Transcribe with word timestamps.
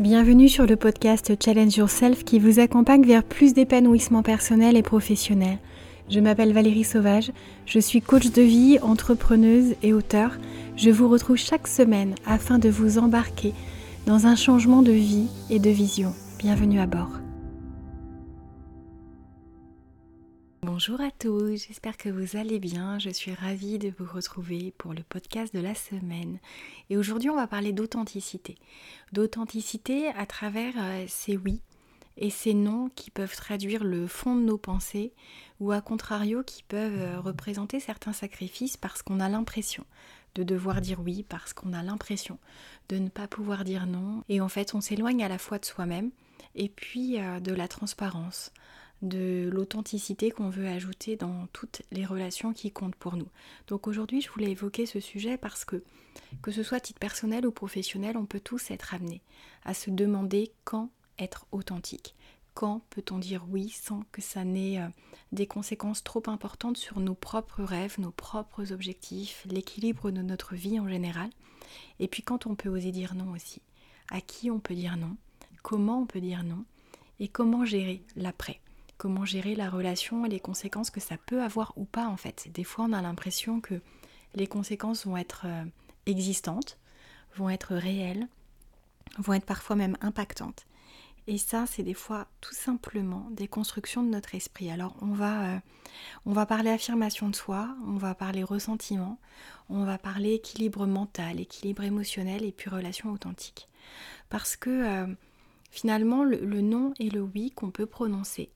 Bienvenue 0.00 0.48
sur 0.48 0.66
le 0.66 0.74
podcast 0.74 1.32
Challenge 1.40 1.76
Yourself 1.76 2.24
qui 2.24 2.40
vous 2.40 2.58
accompagne 2.58 3.06
vers 3.06 3.22
plus 3.22 3.54
d'épanouissement 3.54 4.24
personnel 4.24 4.76
et 4.76 4.82
professionnel. 4.82 5.58
Je 6.10 6.18
m'appelle 6.18 6.52
Valérie 6.52 6.82
Sauvage, 6.82 7.30
je 7.64 7.78
suis 7.78 8.00
coach 8.00 8.32
de 8.32 8.42
vie, 8.42 8.80
entrepreneuse 8.82 9.76
et 9.84 9.92
auteur. 9.92 10.32
Je 10.76 10.90
vous 10.90 11.08
retrouve 11.08 11.36
chaque 11.36 11.68
semaine 11.68 12.16
afin 12.26 12.58
de 12.58 12.68
vous 12.68 12.98
embarquer 12.98 13.54
dans 14.04 14.26
un 14.26 14.34
changement 14.34 14.82
de 14.82 14.90
vie 14.90 15.28
et 15.48 15.60
de 15.60 15.70
vision. 15.70 16.12
Bienvenue 16.40 16.80
à 16.80 16.86
bord. 16.86 17.23
Bonjour 20.66 21.02
à 21.02 21.10
tous, 21.10 21.66
j'espère 21.68 21.98
que 21.98 22.08
vous 22.08 22.38
allez 22.38 22.58
bien. 22.58 22.98
Je 22.98 23.10
suis 23.10 23.34
ravie 23.34 23.78
de 23.78 23.92
vous 23.98 24.10
retrouver 24.10 24.72
pour 24.78 24.94
le 24.94 25.02
podcast 25.02 25.54
de 25.54 25.60
la 25.60 25.74
semaine. 25.74 26.38
Et 26.88 26.96
aujourd'hui, 26.96 27.28
on 27.28 27.36
va 27.36 27.46
parler 27.46 27.74
d'authenticité. 27.74 28.56
D'authenticité 29.12 30.08
à 30.08 30.24
travers 30.24 30.72
euh, 30.78 31.04
ces 31.06 31.36
oui 31.36 31.60
et 32.16 32.30
ces 32.30 32.54
non 32.54 32.88
qui 32.94 33.10
peuvent 33.10 33.36
traduire 33.36 33.84
le 33.84 34.06
fond 34.06 34.36
de 34.36 34.40
nos 34.40 34.56
pensées 34.56 35.12
ou 35.60 35.70
à 35.70 35.82
contrario 35.82 36.42
qui 36.42 36.62
peuvent 36.62 36.98
euh, 36.98 37.20
représenter 37.20 37.78
certains 37.78 38.14
sacrifices 38.14 38.78
parce 38.78 39.02
qu'on 39.02 39.20
a 39.20 39.28
l'impression 39.28 39.84
de 40.34 40.44
devoir 40.44 40.80
dire 40.80 41.00
oui, 41.04 41.26
parce 41.28 41.52
qu'on 41.52 41.74
a 41.74 41.82
l'impression 41.82 42.38
de 42.88 42.96
ne 42.96 43.10
pas 43.10 43.28
pouvoir 43.28 43.64
dire 43.64 43.84
non. 43.86 44.24
Et 44.30 44.40
en 44.40 44.48
fait, 44.48 44.74
on 44.74 44.80
s'éloigne 44.80 45.22
à 45.22 45.28
la 45.28 45.36
fois 45.36 45.58
de 45.58 45.66
soi-même 45.66 46.10
et 46.54 46.70
puis 46.70 47.20
euh, 47.20 47.38
de 47.38 47.52
la 47.52 47.68
transparence 47.68 48.50
de 49.02 49.48
l'authenticité 49.52 50.30
qu'on 50.30 50.48
veut 50.48 50.66
ajouter 50.66 51.16
dans 51.16 51.46
toutes 51.52 51.82
les 51.90 52.06
relations 52.06 52.52
qui 52.52 52.70
comptent 52.70 52.94
pour 52.96 53.16
nous. 53.16 53.28
Donc 53.66 53.86
aujourd'hui, 53.86 54.20
je 54.20 54.30
voulais 54.30 54.50
évoquer 54.50 54.86
ce 54.86 55.00
sujet 55.00 55.36
parce 55.36 55.64
que, 55.64 55.82
que 56.42 56.50
ce 56.50 56.62
soit 56.62 56.78
à 56.78 56.80
titre 56.80 57.00
personnel 57.00 57.46
ou 57.46 57.50
professionnel, 57.50 58.16
on 58.16 58.26
peut 58.26 58.40
tous 58.40 58.70
être 58.70 58.94
amenés 58.94 59.22
à 59.64 59.74
se 59.74 59.90
demander 59.90 60.52
quand 60.64 60.90
être 61.18 61.46
authentique. 61.52 62.14
Quand 62.54 62.82
peut-on 62.90 63.18
dire 63.18 63.44
oui 63.48 63.68
sans 63.68 64.04
que 64.12 64.22
ça 64.22 64.44
n'ait 64.44 64.80
euh, 64.80 64.86
des 65.32 65.46
conséquences 65.46 66.04
trop 66.04 66.22
importantes 66.28 66.76
sur 66.76 67.00
nos 67.00 67.14
propres 67.14 67.64
rêves, 67.64 67.98
nos 67.98 68.12
propres 68.12 68.72
objectifs, 68.72 69.44
l'équilibre 69.50 70.12
de 70.12 70.22
notre 70.22 70.54
vie 70.54 70.78
en 70.78 70.88
général? 70.88 71.30
Et 71.98 72.06
puis 72.06 72.22
quand 72.22 72.46
on 72.46 72.54
peut 72.54 72.68
oser 72.68 72.92
dire 72.92 73.14
non 73.14 73.32
aussi. 73.32 73.60
À 74.10 74.20
qui 74.20 74.50
on 74.50 74.60
peut 74.60 74.74
dire 74.74 74.96
non 74.96 75.16
Comment 75.62 76.00
on 76.02 76.06
peut 76.06 76.20
dire 76.20 76.44
non 76.44 76.64
Et 77.18 77.26
comment 77.26 77.64
gérer 77.64 78.04
l'après? 78.16 78.60
Comment 78.96 79.24
gérer 79.24 79.54
la 79.54 79.70
relation 79.70 80.24
et 80.24 80.28
les 80.28 80.40
conséquences 80.40 80.90
que 80.90 81.00
ça 81.00 81.16
peut 81.16 81.42
avoir 81.42 81.72
ou 81.76 81.84
pas 81.84 82.06
en 82.06 82.16
fait. 82.16 82.48
Des 82.52 82.64
fois 82.64 82.86
on 82.88 82.92
a 82.92 83.02
l'impression 83.02 83.60
que 83.60 83.80
les 84.34 84.46
conséquences 84.46 85.06
vont 85.06 85.16
être 85.16 85.42
euh, 85.46 85.64
existantes, 86.06 86.78
vont 87.36 87.50
être 87.50 87.74
réelles, 87.74 88.28
vont 89.18 89.34
être 89.34 89.46
parfois 89.46 89.76
même 89.76 89.96
impactantes. 90.00 90.66
Et 91.26 91.38
ça, 91.38 91.64
c'est 91.66 91.82
des 91.82 91.94
fois 91.94 92.26
tout 92.42 92.52
simplement 92.52 93.28
des 93.30 93.48
constructions 93.48 94.02
de 94.02 94.10
notre 94.10 94.34
esprit. 94.34 94.70
Alors 94.70 94.94
on 95.00 95.12
va, 95.12 95.46
euh, 95.46 95.58
on 96.26 96.32
va 96.32 96.44
parler 96.44 96.70
affirmation 96.70 97.30
de 97.30 97.36
soi, 97.36 97.74
on 97.86 97.96
va 97.96 98.14
parler 98.14 98.42
ressentiment, 98.42 99.18
on 99.70 99.84
va 99.84 99.96
parler 99.96 100.34
équilibre 100.34 100.86
mental, 100.86 101.40
équilibre 101.40 101.82
émotionnel 101.82 102.44
et 102.44 102.52
puis 102.52 102.68
relation 102.68 103.10
authentique. 103.10 103.68
Parce 104.28 104.56
que 104.56 104.70
euh, 104.70 105.14
finalement, 105.70 106.24
le 106.24 106.60
non 106.60 106.92
et 106.98 107.08
le 107.08 107.22
oui 107.22 107.52
qu'on 107.52 107.70
peut 107.70 107.86
prononcer, 107.86 108.50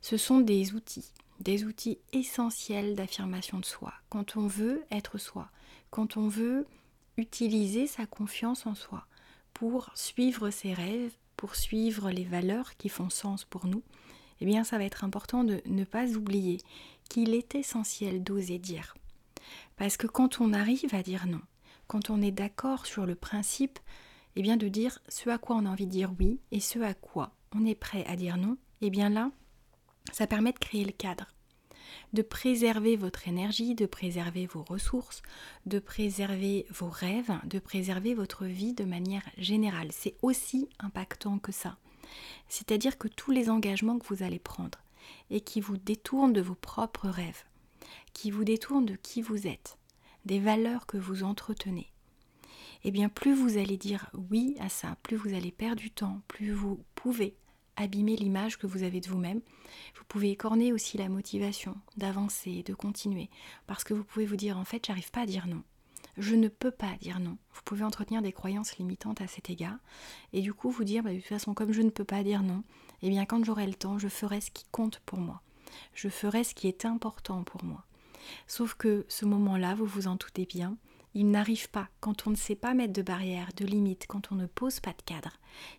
ce 0.00 0.16
sont 0.16 0.40
des 0.40 0.74
outils, 0.74 1.12
des 1.40 1.64
outils 1.64 1.98
essentiels 2.12 2.94
d'affirmation 2.94 3.58
de 3.58 3.64
soi. 3.64 3.92
Quand 4.08 4.36
on 4.36 4.46
veut 4.46 4.82
être 4.90 5.18
soi, 5.18 5.50
quand 5.90 6.16
on 6.16 6.28
veut 6.28 6.66
utiliser 7.16 7.86
sa 7.86 8.06
confiance 8.06 8.66
en 8.66 8.74
soi 8.74 9.06
pour 9.52 9.90
suivre 9.94 10.50
ses 10.50 10.72
rêves, 10.72 11.12
pour 11.36 11.54
suivre 11.54 12.10
les 12.10 12.24
valeurs 12.24 12.76
qui 12.76 12.88
font 12.88 13.10
sens 13.10 13.44
pour 13.44 13.66
nous, 13.66 13.82
eh 14.40 14.46
bien 14.46 14.64
ça 14.64 14.78
va 14.78 14.84
être 14.84 15.04
important 15.04 15.44
de 15.44 15.60
ne 15.66 15.84
pas 15.84 16.06
oublier 16.08 16.58
qu'il 17.08 17.34
est 17.34 17.54
essentiel 17.54 18.22
d'oser 18.22 18.58
dire. 18.58 18.94
Parce 19.76 19.96
que 19.96 20.06
quand 20.06 20.40
on 20.40 20.52
arrive 20.52 20.94
à 20.94 21.02
dire 21.02 21.26
non, 21.26 21.40
quand 21.86 22.10
on 22.10 22.22
est 22.22 22.30
d'accord 22.30 22.86
sur 22.86 23.04
le 23.04 23.14
principe, 23.14 23.78
eh 24.36 24.42
bien 24.42 24.56
de 24.56 24.68
dire 24.68 25.00
ce 25.08 25.28
à 25.28 25.38
quoi 25.38 25.56
on 25.56 25.66
a 25.66 25.70
envie 25.70 25.86
de 25.86 25.90
dire 25.90 26.12
oui 26.18 26.38
et 26.52 26.60
ce 26.60 26.78
à 26.78 26.94
quoi 26.94 27.32
on 27.52 27.66
est 27.66 27.74
prêt 27.74 28.04
à 28.06 28.16
dire 28.16 28.36
non, 28.36 28.56
eh 28.80 28.90
bien 28.90 29.08
là, 29.08 29.30
ça 30.12 30.26
permet 30.26 30.52
de 30.52 30.58
créer 30.58 30.84
le 30.84 30.92
cadre, 30.92 31.26
de 32.12 32.22
préserver 32.22 32.96
votre 32.96 33.28
énergie, 33.28 33.74
de 33.74 33.86
préserver 33.86 34.46
vos 34.46 34.62
ressources, 34.62 35.22
de 35.66 35.78
préserver 35.78 36.66
vos 36.70 36.88
rêves, 36.88 37.32
de 37.44 37.58
préserver 37.58 38.14
votre 38.14 38.46
vie 38.46 38.72
de 38.72 38.84
manière 38.84 39.28
générale. 39.38 39.88
C'est 39.92 40.16
aussi 40.22 40.68
impactant 40.78 41.38
que 41.38 41.52
ça. 41.52 41.76
C'est-à-dire 42.48 42.98
que 42.98 43.08
tous 43.08 43.30
les 43.30 43.50
engagements 43.50 43.98
que 43.98 44.06
vous 44.12 44.22
allez 44.22 44.38
prendre 44.38 44.78
et 45.30 45.40
qui 45.40 45.60
vous 45.60 45.76
détournent 45.76 46.32
de 46.32 46.40
vos 46.40 46.54
propres 46.54 47.08
rêves, 47.08 47.44
qui 48.12 48.30
vous 48.30 48.44
détournent 48.44 48.86
de 48.86 48.96
qui 48.96 49.22
vous 49.22 49.46
êtes, 49.46 49.78
des 50.24 50.40
valeurs 50.40 50.86
que 50.86 50.98
vous 50.98 51.22
entretenez, 51.22 51.90
eh 52.84 52.90
bien 52.90 53.08
plus 53.08 53.34
vous 53.34 53.58
allez 53.58 53.76
dire 53.76 54.10
oui 54.30 54.56
à 54.58 54.68
ça, 54.68 54.96
plus 55.02 55.16
vous 55.16 55.34
allez 55.34 55.52
perdre 55.52 55.80
du 55.80 55.90
temps, 55.90 56.20
plus 56.28 56.52
vous 56.52 56.82
pouvez 56.94 57.36
abîmer 57.80 58.16
l'image 58.16 58.58
que 58.58 58.66
vous 58.66 58.82
avez 58.82 59.00
de 59.00 59.08
vous-même. 59.08 59.40
Vous 59.96 60.04
pouvez 60.08 60.30
écorner 60.30 60.72
aussi 60.72 60.98
la 60.98 61.08
motivation 61.08 61.76
d'avancer, 61.96 62.62
de 62.62 62.74
continuer, 62.74 63.30
parce 63.66 63.84
que 63.84 63.94
vous 63.94 64.04
pouvez 64.04 64.26
vous 64.26 64.36
dire 64.36 64.58
en 64.58 64.64
fait 64.64 64.84
j'arrive 64.86 65.10
pas 65.10 65.22
à 65.22 65.26
dire 65.26 65.46
non. 65.46 65.62
Je 66.18 66.34
ne 66.34 66.48
peux 66.48 66.70
pas 66.70 66.96
dire 67.00 67.20
non. 67.20 67.38
Vous 67.52 67.62
pouvez 67.64 67.84
entretenir 67.84 68.20
des 68.20 68.32
croyances 68.32 68.76
limitantes 68.76 69.20
à 69.20 69.26
cet 69.26 69.48
égard, 69.50 69.78
et 70.32 70.40
du 70.40 70.52
coup 70.52 70.70
vous 70.70 70.84
dire 70.84 71.02
bah, 71.02 71.12
de 71.12 71.18
toute 71.18 71.26
façon 71.26 71.54
comme 71.54 71.72
je 71.72 71.82
ne 71.82 71.90
peux 71.90 72.04
pas 72.04 72.22
dire 72.22 72.42
non, 72.42 72.62
eh 73.02 73.08
bien 73.08 73.24
quand 73.24 73.44
j'aurai 73.44 73.66
le 73.66 73.74
temps, 73.74 73.98
je 73.98 74.08
ferai 74.08 74.40
ce 74.40 74.50
qui 74.50 74.66
compte 74.70 75.00
pour 75.06 75.18
moi. 75.18 75.42
Je 75.94 76.08
ferai 76.08 76.44
ce 76.44 76.54
qui 76.54 76.68
est 76.68 76.84
important 76.84 77.42
pour 77.44 77.64
moi. 77.64 77.84
Sauf 78.46 78.74
que 78.74 79.06
ce 79.08 79.24
moment-là, 79.24 79.74
vous 79.74 79.86
vous 79.86 80.06
en 80.06 80.16
doutez 80.16 80.44
bien, 80.44 80.76
il 81.14 81.30
n'arrive 81.30 81.70
pas 81.70 81.88
quand 82.00 82.26
on 82.26 82.30
ne 82.30 82.36
sait 82.36 82.54
pas 82.54 82.74
mettre 82.74 82.92
de 82.92 83.02
barrières, 83.02 83.50
de 83.56 83.64
limites, 83.64 84.06
quand 84.06 84.32
on 84.32 84.36
ne 84.36 84.46
pose 84.46 84.80
pas 84.80 84.92
de 84.92 85.02
cadre. 85.04 85.32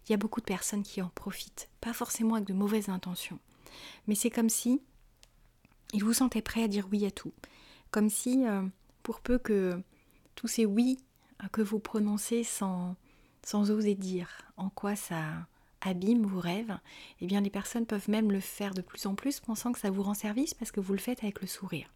Il 0.05 0.11
y 0.11 0.13
a 0.13 0.17
beaucoup 0.17 0.41
de 0.41 0.45
personnes 0.45 0.83
qui 0.83 1.01
en 1.01 1.09
profitent, 1.09 1.69
pas 1.79 1.93
forcément 1.93 2.35
avec 2.35 2.47
de 2.47 2.53
mauvaises 2.53 2.89
intentions. 2.89 3.39
Mais 4.07 4.15
c'est 4.15 4.29
comme 4.29 4.49
si 4.49 4.81
ils 5.93 6.03
vous 6.03 6.13
sentaient 6.13 6.41
prêt 6.41 6.63
à 6.63 6.67
dire 6.67 6.87
oui 6.91 7.05
à 7.05 7.11
tout. 7.11 7.33
Comme 7.91 8.09
si, 8.09 8.45
euh, 8.45 8.63
pour 9.03 9.21
peu 9.21 9.37
que 9.37 9.81
tous 10.35 10.47
ces 10.47 10.65
oui 10.65 10.97
que 11.51 11.61
vous 11.61 11.79
prononcez 11.79 12.43
sans, 12.43 12.95
sans 13.43 13.71
oser 13.71 13.95
dire 13.95 14.29
en 14.57 14.69
quoi 14.69 14.95
ça 14.95 15.47
abîme 15.81 16.25
vos 16.25 16.39
rêves, 16.39 16.77
eh 17.19 17.25
bien 17.25 17.41
les 17.41 17.49
personnes 17.49 17.87
peuvent 17.87 18.09
même 18.09 18.31
le 18.31 18.39
faire 18.39 18.73
de 18.73 18.81
plus 18.81 19.07
en 19.07 19.15
plus 19.15 19.39
pensant 19.39 19.71
que 19.71 19.79
ça 19.79 19.89
vous 19.89 20.03
rend 20.03 20.13
service 20.13 20.53
parce 20.53 20.71
que 20.71 20.79
vous 20.79 20.93
le 20.93 20.99
faites 20.99 21.23
avec 21.23 21.41
le 21.41 21.47
sourire. 21.47 21.89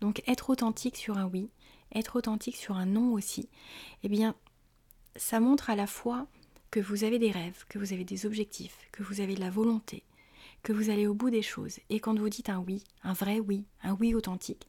Donc 0.00 0.22
être 0.26 0.50
authentique 0.50 0.96
sur 0.96 1.16
un 1.16 1.26
oui, 1.26 1.48
être 1.94 2.16
authentique 2.16 2.56
sur 2.56 2.76
un 2.76 2.86
non 2.86 3.12
aussi, 3.12 3.48
eh 4.02 4.08
bien, 4.08 4.34
ça 5.16 5.40
montre 5.40 5.70
à 5.70 5.76
la 5.76 5.86
fois 5.86 6.26
que 6.70 6.80
vous 6.80 7.04
avez 7.04 7.18
des 7.18 7.30
rêves, 7.30 7.64
que 7.68 7.78
vous 7.78 7.92
avez 7.92 8.04
des 8.04 8.26
objectifs, 8.26 8.76
que 8.90 9.02
vous 9.02 9.20
avez 9.20 9.34
de 9.34 9.40
la 9.40 9.50
volonté, 9.50 10.02
que 10.62 10.72
vous 10.72 10.90
allez 10.90 11.06
au 11.06 11.14
bout 11.14 11.30
des 11.30 11.42
choses. 11.42 11.78
Et 11.90 12.00
quand 12.00 12.18
vous 12.18 12.28
dites 12.28 12.48
un 12.48 12.58
oui, 12.58 12.82
un 13.02 13.12
vrai 13.12 13.38
oui, 13.38 13.64
un 13.82 13.94
oui 13.94 14.14
authentique, 14.14 14.66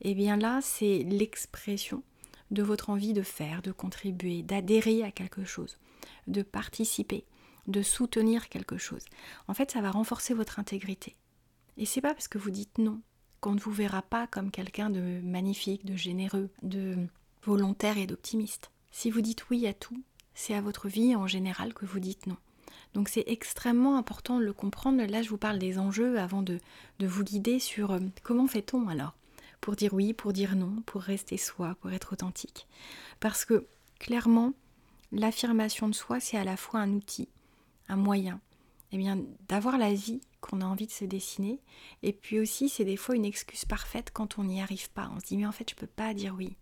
eh 0.00 0.14
bien 0.14 0.36
là, 0.36 0.60
c'est 0.62 1.04
l'expression 1.04 2.02
de 2.50 2.62
votre 2.62 2.90
envie 2.90 3.12
de 3.12 3.22
faire, 3.22 3.62
de 3.62 3.72
contribuer, 3.72 4.42
d'adhérer 4.42 5.02
à 5.02 5.10
quelque 5.10 5.44
chose, 5.44 5.78
de 6.26 6.42
participer, 6.42 7.24
de 7.66 7.82
soutenir 7.82 8.48
quelque 8.48 8.76
chose. 8.76 9.04
En 9.48 9.54
fait, 9.54 9.70
ça 9.70 9.80
va 9.80 9.90
renforcer 9.90 10.34
votre 10.34 10.58
intégrité. 10.58 11.16
Et 11.76 11.86
c'est 11.86 12.00
pas 12.00 12.14
parce 12.14 12.28
que 12.28 12.38
vous 12.38 12.50
dites 12.50 12.78
non 12.78 13.00
qu'on 13.44 13.52
ne 13.54 13.60
vous 13.60 13.72
verra 13.72 14.00
pas 14.00 14.26
comme 14.26 14.50
quelqu'un 14.50 14.88
de 14.88 15.20
magnifique, 15.22 15.84
de 15.84 15.96
généreux, 15.96 16.48
de 16.62 16.96
volontaire 17.42 17.98
et 17.98 18.06
d'optimiste. 18.06 18.70
Si 18.90 19.10
vous 19.10 19.20
dites 19.20 19.50
oui 19.50 19.66
à 19.66 19.74
tout, 19.74 20.02
c'est 20.32 20.54
à 20.54 20.62
votre 20.62 20.88
vie 20.88 21.14
en 21.14 21.26
général 21.26 21.74
que 21.74 21.84
vous 21.84 22.00
dites 22.00 22.26
non. 22.26 22.38
Donc 22.94 23.10
c'est 23.10 23.24
extrêmement 23.26 23.98
important 23.98 24.38
de 24.38 24.44
le 24.46 24.54
comprendre. 24.54 25.04
Là, 25.04 25.20
je 25.20 25.28
vous 25.28 25.36
parle 25.36 25.58
des 25.58 25.78
enjeux 25.78 26.18
avant 26.18 26.40
de, 26.40 26.58
de 27.00 27.06
vous 27.06 27.22
guider 27.22 27.58
sur 27.58 27.90
euh, 27.90 28.00
comment 28.22 28.46
fait-on 28.46 28.88
alors 28.88 29.12
pour 29.60 29.76
dire 29.76 29.92
oui, 29.92 30.14
pour 30.14 30.32
dire 30.32 30.56
non, 30.56 30.82
pour 30.86 31.02
rester 31.02 31.36
soi, 31.36 31.76
pour 31.82 31.92
être 31.92 32.14
authentique. 32.14 32.66
Parce 33.20 33.44
que 33.44 33.66
clairement, 33.98 34.54
l'affirmation 35.12 35.86
de 35.86 35.94
soi, 35.94 36.18
c'est 36.18 36.38
à 36.38 36.44
la 36.44 36.56
fois 36.56 36.80
un 36.80 36.94
outil, 36.94 37.28
un 37.90 37.96
moyen, 37.96 38.40
eh 38.94 38.96
bien, 38.96 39.18
d'avoir 39.48 39.76
la 39.76 39.92
vie 39.92 40.20
qu'on 40.40 40.60
a 40.60 40.64
envie 40.64 40.86
de 40.86 40.92
se 40.92 41.04
dessiner. 41.04 41.60
Et 42.04 42.12
puis 42.12 42.38
aussi, 42.38 42.68
c'est 42.68 42.84
des 42.84 42.96
fois 42.96 43.16
une 43.16 43.24
excuse 43.24 43.64
parfaite 43.64 44.12
quand 44.12 44.38
on 44.38 44.44
n'y 44.44 44.62
arrive 44.62 44.88
pas. 44.90 45.10
On 45.12 45.18
se 45.18 45.26
dit, 45.26 45.36
mais 45.36 45.46
en 45.46 45.52
fait, 45.52 45.68
je 45.68 45.74
peux 45.74 45.88
pas 45.88 46.14
dire 46.14 46.36
oui. 46.38 46.56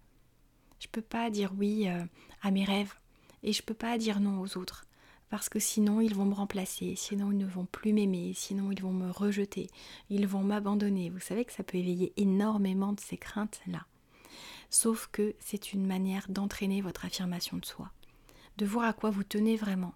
Je 0.81 0.88
peux 0.88 1.02
pas 1.02 1.29
dire 1.29 1.52
oui 1.58 1.87
euh, 1.88 2.02
à 2.40 2.50
mes 2.50 2.64
rêves. 2.64 2.94
Et 3.43 3.52
je 3.52 3.62
peux 3.62 3.75
pas 3.75 3.99
dire 3.99 4.19
non 4.19 4.40
aux 4.40 4.56
autres. 4.56 4.87
Parce 5.29 5.50
que 5.50 5.58
sinon, 5.58 6.00
ils 6.00 6.14
vont 6.14 6.25
me 6.25 6.32
remplacer. 6.32 6.94
Sinon, 6.96 7.32
ils 7.32 7.38
ne 7.38 7.46
vont 7.46 7.67
plus 7.67 7.93
m'aimer. 7.93 8.32
Sinon, 8.34 8.73
ils 8.73 8.81
vont 8.81 8.94
me 8.94 9.11
rejeter. 9.11 9.69
Ils 10.08 10.26
vont 10.26 10.43
m'abandonner. 10.43 11.11
Vous 11.11 11.20
savez 11.20 11.44
que 11.44 11.52
ça 11.52 11.62
peut 11.62 11.76
éveiller 11.76 12.14
énormément 12.17 12.94
de 12.94 13.00
ces 13.00 13.19
craintes-là. 13.19 13.84
Sauf 14.70 15.06
que 15.12 15.34
c'est 15.38 15.75
une 15.75 15.87
manière 15.87 16.25
d'entraîner 16.31 16.81
votre 16.81 17.05
affirmation 17.05 17.58
de 17.58 17.67
soi. 17.67 17.90
De 18.56 18.64
voir 18.64 18.87
à 18.87 18.94
quoi 18.94 19.11
vous 19.11 19.23
tenez 19.23 19.56
vraiment 19.56 19.93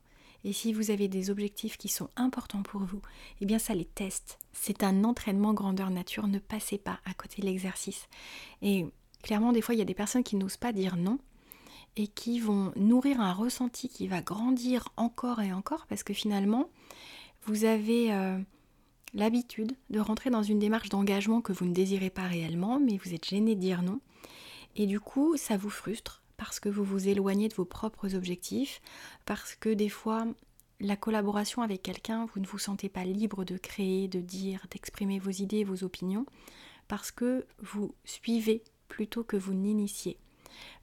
et 0.46 0.52
si 0.52 0.72
vous 0.72 0.92
avez 0.92 1.08
des 1.08 1.28
objectifs 1.28 1.76
qui 1.76 1.88
sont 1.88 2.08
importants 2.14 2.62
pour 2.62 2.80
vous, 2.80 3.02
eh 3.40 3.46
bien 3.46 3.58
ça 3.58 3.74
les 3.74 3.84
teste. 3.84 4.38
C'est 4.52 4.84
un 4.84 5.02
entraînement 5.02 5.52
grandeur 5.52 5.90
nature, 5.90 6.28
ne 6.28 6.38
passez 6.38 6.78
pas 6.78 7.00
à 7.04 7.14
côté 7.14 7.42
de 7.42 7.46
l'exercice. 7.46 8.06
Et 8.62 8.86
clairement, 9.24 9.50
des 9.50 9.60
fois, 9.60 9.74
il 9.74 9.78
y 9.78 9.82
a 9.82 9.86
des 9.86 9.92
personnes 9.92 10.22
qui 10.22 10.36
n'osent 10.36 10.56
pas 10.56 10.72
dire 10.72 10.96
non 10.96 11.18
et 11.96 12.06
qui 12.06 12.38
vont 12.38 12.72
nourrir 12.76 13.20
un 13.20 13.32
ressenti 13.32 13.88
qui 13.88 14.06
va 14.06 14.20
grandir 14.20 14.88
encore 14.96 15.40
et 15.40 15.52
encore 15.52 15.84
parce 15.88 16.04
que 16.04 16.14
finalement, 16.14 16.70
vous 17.46 17.64
avez 17.64 18.12
euh, 18.12 18.38
l'habitude 19.14 19.72
de 19.90 19.98
rentrer 19.98 20.30
dans 20.30 20.44
une 20.44 20.60
démarche 20.60 20.90
d'engagement 20.90 21.40
que 21.40 21.52
vous 21.52 21.64
ne 21.64 21.74
désirez 21.74 22.10
pas 22.10 22.28
réellement, 22.28 22.78
mais 22.78 22.98
vous 22.98 23.14
êtes 23.14 23.28
gêné 23.28 23.56
de 23.56 23.60
dire 23.60 23.82
non. 23.82 23.98
Et 24.76 24.86
du 24.86 25.00
coup, 25.00 25.36
ça 25.36 25.56
vous 25.56 25.70
frustre 25.70 26.22
parce 26.36 26.60
que 26.60 26.68
vous 26.68 26.84
vous 26.84 27.08
éloignez 27.08 27.48
de 27.48 27.54
vos 27.54 27.64
propres 27.64 28.14
objectifs, 28.14 28.80
parce 29.24 29.54
que 29.54 29.68
des 29.68 29.88
fois, 29.88 30.26
la 30.80 30.96
collaboration 30.96 31.62
avec 31.62 31.82
quelqu'un, 31.82 32.26
vous 32.26 32.40
ne 32.40 32.46
vous 32.46 32.58
sentez 32.58 32.88
pas 32.88 33.04
libre 33.04 33.44
de 33.44 33.56
créer, 33.56 34.08
de 34.08 34.20
dire, 34.20 34.66
d'exprimer 34.70 35.18
vos 35.18 35.30
idées, 35.30 35.64
vos 35.64 35.84
opinions, 35.84 36.26
parce 36.88 37.10
que 37.10 37.46
vous 37.58 37.94
suivez 38.04 38.62
plutôt 38.88 39.24
que 39.24 39.36
vous 39.36 39.54
n'initiez, 39.54 40.18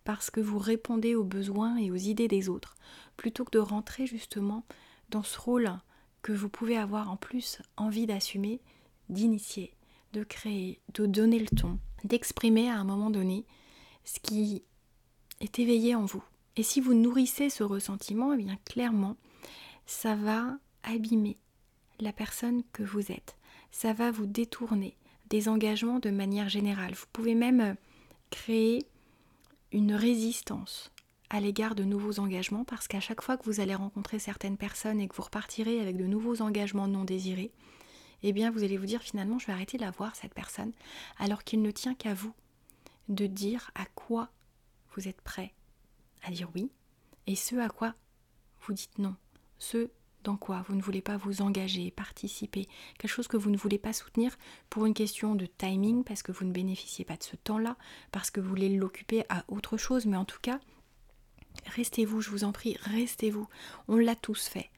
parce 0.04 0.30
que 0.30 0.42
vous 0.42 0.60
répondez 0.60 1.16
aux 1.16 1.24
besoins 1.24 1.78
et 1.78 1.92
aux 1.92 1.96
idées 1.96 2.28
des 2.28 2.50
autres, 2.50 2.76
plutôt 3.18 3.46
que 3.46 3.52
de 3.52 3.60
rentrer 3.60 4.06
justement 4.08 4.66
dans 5.10 5.24
ce 5.24 5.40
rôle 5.40 5.72
que 6.22 6.32
vous 6.32 6.50
pouvez 6.50 6.78
avoir 6.78 7.12
en 7.12 7.18
plus 7.18 7.62
envie 7.78 8.08
d'assumer, 8.08 8.62
d'initier, 9.10 9.76
de 10.14 10.24
créer, 10.24 10.80
de 10.94 11.06
donner 11.06 11.40
le 11.40 11.48
ton, 11.48 11.80
d'exprimer 12.04 12.70
à 12.70 12.78
un 12.78 12.84
moment 12.84 13.10
donné 13.10 13.46
ce 14.06 14.20
qui 14.20 14.64
est 15.44 15.60
éveillé 15.60 15.96
en 15.96 16.06
vous. 16.06 16.24
Et 16.56 16.64
si 16.64 16.82
vous 16.82 16.94
nourrissez 16.94 17.50
ce 17.50 17.64
ressentiment, 17.64 18.34
eh 18.34 18.38
bien 18.38 18.58
clairement, 18.66 19.18
ça 19.86 20.16
va 20.16 20.58
abîmer 20.84 21.38
la 22.00 22.14
personne 22.14 22.64
que 22.74 22.84
vous 22.84 23.12
êtes. 23.12 23.36
Ça 23.72 23.94
va 23.94 24.12
vous 24.12 24.26
détourner 24.26 24.96
des 25.30 25.50
engagements 25.50 26.00
de 26.00 26.12
manière 26.12 26.50
générale. 26.50 26.94
Vous 26.94 27.08
pouvez 27.12 27.36
même 27.36 27.62
euh, 27.62 27.74
créer 28.30 28.86
une 29.72 29.94
résistance 29.94 30.92
à 31.30 31.40
l'égard 31.40 31.74
de 31.74 31.84
nouveaux 31.84 32.20
engagements 32.20 32.64
parce 32.64 32.88
qu'à 32.88 33.00
chaque 33.00 33.22
fois 33.22 33.38
que 33.38 33.46
vous 33.46 33.60
allez 33.60 33.74
rencontrer 33.74 34.20
certaines 34.20 34.58
personnes 34.58 35.02
et 35.02 35.08
que 35.08 35.16
vous 35.16 35.24
repartirez 35.24 35.80
avec 35.80 35.98
de 35.98 36.06
nouveaux 36.06 36.42
engagements 36.42 36.88
non 36.88 37.04
désirés, 37.04 37.52
eh 38.22 38.32
bien 38.34 38.52
vous 38.52 38.64
allez 38.64 38.78
vous 38.78 38.86
dire 38.86 39.02
finalement 39.02 39.40
je 39.40 39.48
vais 39.48 39.54
arrêter 39.54 39.78
de 39.78 39.84
la 39.84 39.90
voir 39.90 40.16
cette 40.16 40.36
personne 40.36 40.72
alors 41.18 41.44
qu'il 41.44 41.64
ne 41.64 41.72
tient 41.72 41.96
qu'à 41.96 42.14
vous 42.14 42.34
de 43.10 43.26
dire 43.26 43.72
à 43.74 43.86
quoi 43.96 44.30
vous 44.96 45.08
êtes 45.08 45.22
prêt 45.22 45.54
à 46.24 46.32
dire 46.32 46.50
oui 46.56 46.72
et 47.28 47.36
ce 47.36 47.56
à 47.56 47.70
quoi 47.70 47.96
vous 48.62 48.74
dites 48.74 48.98
non, 48.98 49.16
ce 49.60 49.90
dans 50.24 50.38
quoi 50.38 50.64
vous 50.68 50.76
ne 50.76 50.82
voulez 50.82 51.02
pas 51.02 51.18
vous 51.18 51.42
engager, 51.42 51.92
participer, 51.92 52.68
quelque 52.98 53.12
chose 53.12 53.28
que 53.28 53.36
vous 53.36 53.50
ne 53.50 53.58
voulez 53.58 53.78
pas 53.78 53.92
soutenir 53.92 54.38
pour 54.70 54.86
une 54.86 54.94
question 54.94 55.36
de 55.36 55.46
timing, 55.46 56.06
parce 56.06 56.24
que 56.24 56.32
vous 56.32 56.46
ne 56.46 56.54
bénéficiez 56.54 57.04
pas 57.04 57.18
de 57.18 57.24
ce 57.24 57.36
temps-là, 57.36 57.76
parce 58.14 58.32
que 58.32 58.40
vous 58.40 58.48
voulez 58.48 58.70
l'occuper 58.70 59.26
à 59.28 59.44
autre 59.50 59.76
chose, 59.76 60.06
mais 60.06 60.16
en 60.16 60.24
tout 60.24 60.40
cas, 60.42 60.62
Restez-vous, 61.68 62.22
je 62.22 62.30
vous 62.30 62.44
en 62.44 62.52
prie, 62.52 62.78
restez-vous. 62.82 63.48
On 63.88 63.98
l'a 63.98 64.16
tous 64.16 64.48
fait 64.48 64.70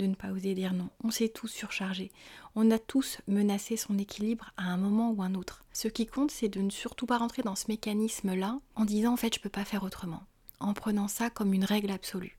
de 0.00 0.06
ne 0.06 0.14
pas 0.14 0.30
oser 0.30 0.54
dire 0.54 0.72
non. 0.72 0.88
On 1.04 1.10
s'est 1.10 1.28
tous 1.28 1.48
surchargés. 1.48 2.10
On 2.54 2.70
a 2.70 2.78
tous 2.78 3.18
menacé 3.28 3.76
son 3.76 3.98
équilibre 3.98 4.50
à 4.56 4.64
un 4.64 4.78
moment 4.78 5.10
ou 5.10 5.22
un 5.22 5.34
autre. 5.34 5.62
Ce 5.72 5.88
qui 5.88 6.06
compte, 6.06 6.30
c'est 6.30 6.48
de 6.48 6.60
ne 6.60 6.70
surtout 6.70 7.06
pas 7.06 7.18
rentrer 7.18 7.42
dans 7.42 7.54
ce 7.54 7.66
mécanisme-là 7.68 8.58
en 8.74 8.84
disant 8.84 9.12
en 9.12 9.16
fait 9.16 9.34
je 9.34 9.40
peux 9.40 9.50
pas 9.50 9.64
faire 9.64 9.84
autrement. 9.84 10.22
En 10.58 10.72
prenant 10.72 11.06
ça 11.06 11.28
comme 11.28 11.52
une 11.52 11.64
règle 11.64 11.90
absolue. 11.90 12.38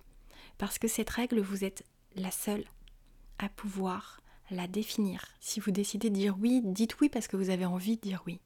Parce 0.57 0.79
que 0.79 0.87
cette 0.87 1.09
règle, 1.09 1.39
vous 1.39 1.63
êtes 1.63 1.83
la 2.15 2.31
seule 2.31 2.65
à 3.37 3.47
pouvoir 3.47 4.21
la 4.49 4.67
définir. 4.67 5.25
Si 5.39 5.59
vous 5.59 5.71
décidez 5.71 6.09
de 6.09 6.15
dire 6.15 6.35
oui, 6.39 6.61
dites 6.63 6.99
oui 6.99 7.09
parce 7.09 7.27
que 7.27 7.37
vous 7.37 7.51
avez 7.51 7.65
envie 7.65 7.95
de 7.97 8.01
dire 8.01 8.23
oui. 8.25 8.39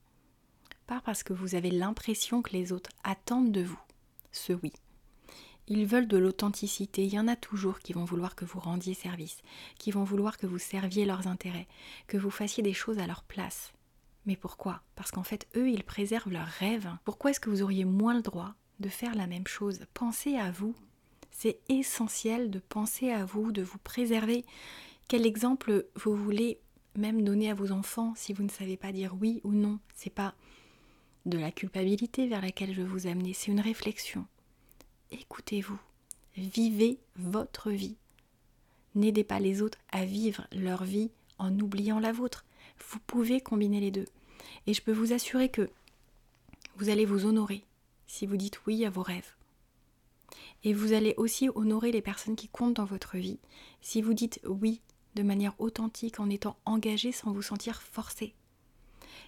Pas 0.87 1.01
parce 1.01 1.23
que 1.23 1.33
vous 1.33 1.55
avez 1.55 1.71
l'impression 1.71 2.41
que 2.41 2.51
les 2.51 2.71
autres 2.71 2.91
attendent 3.03 3.51
de 3.51 3.63
vous 3.63 3.79
ce 4.31 4.53
oui. 4.53 4.73
Ils 5.67 5.85
veulent 5.85 6.07
de 6.07 6.17
l'authenticité. 6.17 7.05
Il 7.05 7.13
y 7.13 7.19
en 7.19 7.27
a 7.27 7.35
toujours 7.35 7.79
qui 7.79 7.93
vont 7.93 8.05
vouloir 8.05 8.35
que 8.35 8.45
vous 8.45 8.59
rendiez 8.59 8.93
service, 8.93 9.41
qui 9.79 9.91
vont 9.91 10.03
vouloir 10.03 10.37
que 10.37 10.45
vous 10.45 10.59
serviez 10.59 11.05
leurs 11.05 11.27
intérêts, 11.27 11.67
que 12.07 12.17
vous 12.17 12.29
fassiez 12.29 12.61
des 12.61 12.73
choses 12.73 12.99
à 12.99 13.07
leur 13.07 13.23
place. 13.23 13.73
Mais 14.25 14.35
pourquoi? 14.35 14.81
Parce 14.95 15.11
qu'en 15.11 15.23
fait, 15.23 15.47
eux, 15.55 15.69
ils 15.69 15.83
préservent 15.83 16.31
leurs 16.31 16.45
rêves. 16.45 16.89
Pourquoi 17.03 17.31
est-ce 17.31 17.39
que 17.39 17.49
vous 17.49 17.63
auriez 17.63 17.85
moins 17.85 18.15
le 18.15 18.21
droit 18.21 18.53
de 18.79 18.89
faire 18.89 19.15
la 19.15 19.27
même 19.27 19.47
chose? 19.47 19.81
Pensez 19.93 20.37
à 20.37 20.51
vous. 20.51 20.75
C'est 21.31 21.59
essentiel 21.69 22.49
de 22.49 22.59
penser 22.59 23.11
à 23.11 23.25
vous, 23.25 23.51
de 23.51 23.61
vous 23.61 23.77
préserver. 23.79 24.45
Quel 25.07 25.25
exemple 25.25 25.85
vous 25.95 26.15
voulez 26.15 26.59
même 26.95 27.23
donner 27.23 27.51
à 27.51 27.55
vos 27.55 27.71
enfants 27.71 28.13
si 28.15 28.33
vous 28.33 28.43
ne 28.43 28.49
savez 28.49 28.77
pas 28.77 28.91
dire 28.91 29.15
oui 29.19 29.41
ou 29.43 29.51
non? 29.51 29.79
C'est 29.95 30.13
pas 30.13 30.33
de 31.25 31.37
la 31.37 31.51
culpabilité 31.51 32.27
vers 32.27 32.41
laquelle 32.41 32.73
je 32.73 32.83
vous 32.83 33.07
amener, 33.07 33.33
c'est 33.33 33.51
une 33.51 33.59
réflexion 33.59 34.25
écoutez-vous, 35.11 35.79
vivez 36.35 36.99
votre 37.15 37.71
vie. 37.71 37.95
N'aidez 38.95 39.23
pas 39.23 39.39
les 39.39 39.61
autres 39.61 39.79
à 39.91 40.05
vivre 40.05 40.47
leur 40.51 40.83
vie 40.83 41.11
en 41.37 41.59
oubliant 41.59 41.99
la 41.99 42.11
vôtre. 42.11 42.45
Vous 42.89 42.99
pouvez 43.05 43.41
combiner 43.41 43.79
les 43.79 43.91
deux. 43.91 44.05
Et 44.67 44.73
je 44.73 44.81
peux 44.81 44.91
vous 44.91 45.13
assurer 45.13 45.49
que 45.49 45.69
vous 46.77 46.89
allez 46.89 47.05
vous 47.05 47.25
honorer 47.25 47.63
si 48.07 48.25
vous 48.25 48.37
dites 48.37 48.65
oui 48.65 48.85
à 48.85 48.89
vos 48.89 49.03
rêves. 49.03 49.35
Et 50.63 50.73
vous 50.73 50.93
allez 50.93 51.13
aussi 51.17 51.49
honorer 51.53 51.91
les 51.91 52.01
personnes 52.01 52.35
qui 52.35 52.47
comptent 52.47 52.75
dans 52.75 52.85
votre 52.85 53.17
vie 53.17 53.39
si 53.81 54.01
vous 54.01 54.13
dites 54.13 54.39
oui 54.45 54.81
de 55.15 55.23
manière 55.23 55.53
authentique 55.59 56.19
en 56.19 56.29
étant 56.29 56.57
engagé 56.65 57.11
sans 57.11 57.31
vous 57.31 57.41
sentir 57.41 57.81
forcé. 57.81 58.33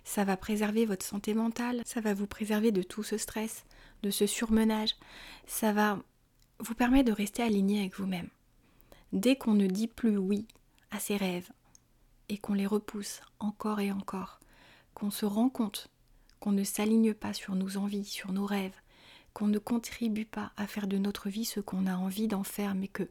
Ça 0.04 0.24
va 0.24 0.38
préserver 0.38 0.86
votre 0.86 1.06
santé 1.06 1.34
mentale, 1.34 1.82
ça 1.86 2.02
va 2.02 2.14
vous 2.14 2.28
préserver 2.28 2.72
de 2.72 2.84
tout 2.84 3.04
ce 3.04 3.18
stress, 3.18 3.66
de 4.04 4.10
ce 4.10 4.26
surmenage, 4.26 4.96
ça 5.46 5.74
va 5.74 6.00
vous 6.60 6.76
permettre 6.76 7.10
de 7.10 7.16
rester 7.16 7.44
aligné 7.44 7.80
avec 7.80 7.96
vous-même. 7.98 8.30
Dès 9.14 9.36
qu'on 9.36 9.54
ne 9.54 9.68
dit 9.68 9.88
plus 9.88 10.18
oui 10.18 10.48
à 10.92 11.00
ses 11.00 11.18
rêves 11.18 11.50
et 12.30 12.38
qu'on 12.38 12.54
les 12.54 12.66
repousse 12.66 13.22
encore 13.40 13.80
et 13.80 13.92
encore, 13.92 14.40
qu'on 14.94 15.12
se 15.12 15.26
rend 15.26 15.50
compte 15.50 15.90
qu'on 16.40 16.52
ne 16.52 16.64
s'aligne 16.64 17.14
pas 17.14 17.34
sur 17.34 17.56
nos 17.56 17.78
envies, 17.78 18.06
sur 18.06 18.32
nos 18.32 18.46
rêves, 18.46 18.80
qu'on 19.34 19.48
ne 19.48 19.60
contribue 19.60 20.26
pas 20.26 20.52
à 20.58 20.68
faire 20.68 20.88
de 20.88 20.98
notre 20.98 21.30
vie 21.30 21.46
ce 21.46 21.60
qu'on 21.60 21.88
a 21.88 21.96
envie 21.96 22.28
d'en 22.28 22.44
faire, 22.44 22.76
mais 22.76 22.88
que, 22.88 23.08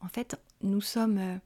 en 0.00 0.08
fait, 0.08 0.40
nous 0.62 0.80
sommes 0.80 1.18
euh, 1.18 1.36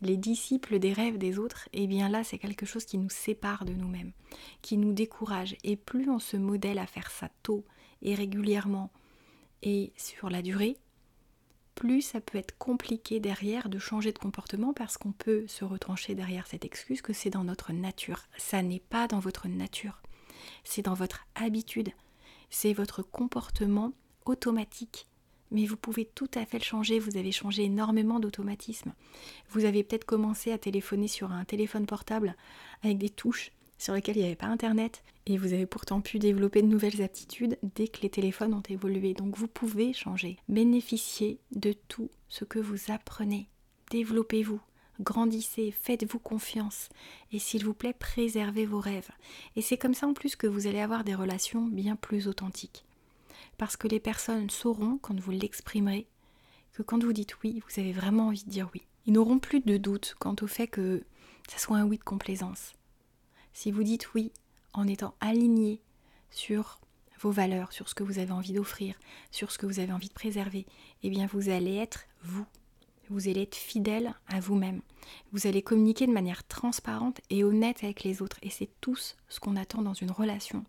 les 0.00 0.16
disciples 0.16 0.78
des 0.78 0.92
rêves 0.92 1.18
des 1.18 1.38
autres, 1.38 1.68
et 1.72 1.84
eh 1.84 1.86
bien 1.86 2.08
là, 2.08 2.24
c'est 2.24 2.38
quelque 2.38 2.66
chose 2.66 2.84
qui 2.84 2.98
nous 2.98 3.10
sépare 3.10 3.64
de 3.64 3.72
nous-mêmes, 3.72 4.12
qui 4.60 4.76
nous 4.76 4.92
décourage. 4.92 5.56
Et 5.64 5.76
plus 5.76 6.10
on 6.10 6.18
se 6.18 6.36
modèle 6.36 6.78
à 6.78 6.86
faire 6.86 7.10
ça 7.10 7.28
tôt 7.42 7.64
et 8.02 8.14
régulièrement 8.14 8.90
et 9.62 9.92
sur 9.96 10.28
la 10.28 10.42
durée, 10.42 10.76
plus 11.74 12.02
ça 12.02 12.20
peut 12.20 12.38
être 12.38 12.56
compliqué 12.58 13.20
derrière 13.20 13.68
de 13.68 13.78
changer 13.78 14.12
de 14.12 14.18
comportement 14.18 14.72
parce 14.72 14.98
qu'on 14.98 15.12
peut 15.12 15.46
se 15.46 15.64
retrancher 15.64 16.14
derrière 16.14 16.46
cette 16.46 16.64
excuse 16.64 17.02
que 17.02 17.12
c'est 17.12 17.30
dans 17.30 17.44
notre 17.44 17.72
nature. 17.72 18.24
Ça 18.36 18.62
n'est 18.62 18.80
pas 18.80 19.08
dans 19.08 19.20
votre 19.20 19.48
nature, 19.48 20.02
c'est 20.64 20.82
dans 20.82 20.94
votre 20.94 21.26
habitude, 21.34 21.90
c'est 22.50 22.72
votre 22.72 23.02
comportement 23.02 23.92
automatique. 24.24 25.06
Mais 25.50 25.66
vous 25.66 25.76
pouvez 25.76 26.06
tout 26.06 26.30
à 26.34 26.46
fait 26.46 26.58
le 26.58 26.64
changer, 26.64 26.98
vous 26.98 27.18
avez 27.18 27.30
changé 27.30 27.64
énormément 27.64 28.20
d'automatisme. 28.20 28.94
Vous 29.50 29.66
avez 29.66 29.84
peut-être 29.84 30.06
commencé 30.06 30.50
à 30.50 30.58
téléphoner 30.58 31.08
sur 31.08 31.30
un 31.30 31.44
téléphone 31.44 31.84
portable 31.84 32.36
avec 32.82 32.96
des 32.96 33.10
touches 33.10 33.50
sur 33.82 33.94
lesquels 33.94 34.16
il 34.16 34.20
n'y 34.20 34.26
avait 34.26 34.36
pas 34.36 34.46
Internet, 34.46 35.02
et 35.26 35.36
vous 35.36 35.52
avez 35.52 35.66
pourtant 35.66 36.00
pu 36.00 36.20
développer 36.20 36.62
de 36.62 36.68
nouvelles 36.68 37.02
aptitudes 37.02 37.58
dès 37.74 37.88
que 37.88 38.02
les 38.02 38.10
téléphones 38.10 38.54
ont 38.54 38.62
évolué. 38.68 39.12
Donc 39.12 39.36
vous 39.36 39.48
pouvez 39.48 39.92
changer. 39.92 40.38
Bénéficiez 40.48 41.40
de 41.50 41.74
tout 41.88 42.08
ce 42.28 42.44
que 42.44 42.60
vous 42.60 42.92
apprenez. 42.92 43.48
Développez-vous, 43.90 44.60
grandissez, 45.00 45.72
faites-vous 45.72 46.20
confiance, 46.20 46.90
et 47.32 47.40
s'il 47.40 47.64
vous 47.64 47.74
plaît, 47.74 47.92
préservez 47.92 48.66
vos 48.66 48.78
rêves. 48.78 49.10
Et 49.56 49.62
c'est 49.62 49.78
comme 49.78 49.94
ça 49.94 50.06
en 50.06 50.14
plus 50.14 50.36
que 50.36 50.46
vous 50.46 50.68
allez 50.68 50.80
avoir 50.80 51.02
des 51.02 51.16
relations 51.16 51.66
bien 51.66 51.96
plus 51.96 52.28
authentiques. 52.28 52.84
Parce 53.58 53.76
que 53.76 53.88
les 53.88 54.00
personnes 54.00 54.48
sauront, 54.48 54.98
quand 55.02 55.18
vous 55.18 55.32
l'exprimerez, 55.32 56.06
que 56.72 56.82
quand 56.82 57.02
vous 57.02 57.12
dites 57.12 57.42
oui, 57.42 57.60
vous 57.66 57.80
avez 57.80 57.92
vraiment 57.92 58.28
envie 58.28 58.44
de 58.44 58.50
dire 58.50 58.70
oui. 58.74 58.82
Ils 59.06 59.12
n'auront 59.12 59.40
plus 59.40 59.60
de 59.60 59.76
doute 59.76 60.14
quant 60.20 60.36
au 60.40 60.46
fait 60.46 60.68
que 60.68 61.02
ça 61.48 61.58
soit 61.58 61.78
un 61.78 61.84
oui 61.84 61.98
de 61.98 62.04
complaisance. 62.04 62.74
Si 63.52 63.70
vous 63.70 63.82
dites 63.82 64.14
oui 64.14 64.32
en 64.72 64.86
étant 64.86 65.14
aligné 65.20 65.80
sur 66.30 66.80
vos 67.20 67.30
valeurs, 67.30 67.72
sur 67.72 67.88
ce 67.88 67.94
que 67.94 68.02
vous 68.02 68.18
avez 68.18 68.32
envie 68.32 68.52
d'offrir, 68.52 68.98
sur 69.30 69.52
ce 69.52 69.58
que 69.58 69.66
vous 69.66 69.78
avez 69.78 69.92
envie 69.92 70.08
de 70.08 70.14
préserver, 70.14 70.66
eh 71.02 71.10
bien 71.10 71.26
vous 71.26 71.48
allez 71.48 71.76
être 71.76 72.04
vous. 72.22 72.46
Vous 73.10 73.28
allez 73.28 73.42
être 73.42 73.56
fidèle 73.56 74.14
à 74.26 74.40
vous-même. 74.40 74.80
Vous 75.32 75.46
allez 75.46 75.60
communiquer 75.60 76.06
de 76.06 76.12
manière 76.12 76.46
transparente 76.46 77.20
et 77.30 77.44
honnête 77.44 77.84
avec 77.84 78.04
les 78.04 78.22
autres. 78.22 78.38
Et 78.42 78.48
c'est 78.48 78.70
tout 78.80 78.96
ce 78.96 79.40
qu'on 79.40 79.56
attend 79.56 79.82
dans 79.82 79.92
une 79.92 80.10
relation. 80.10 80.64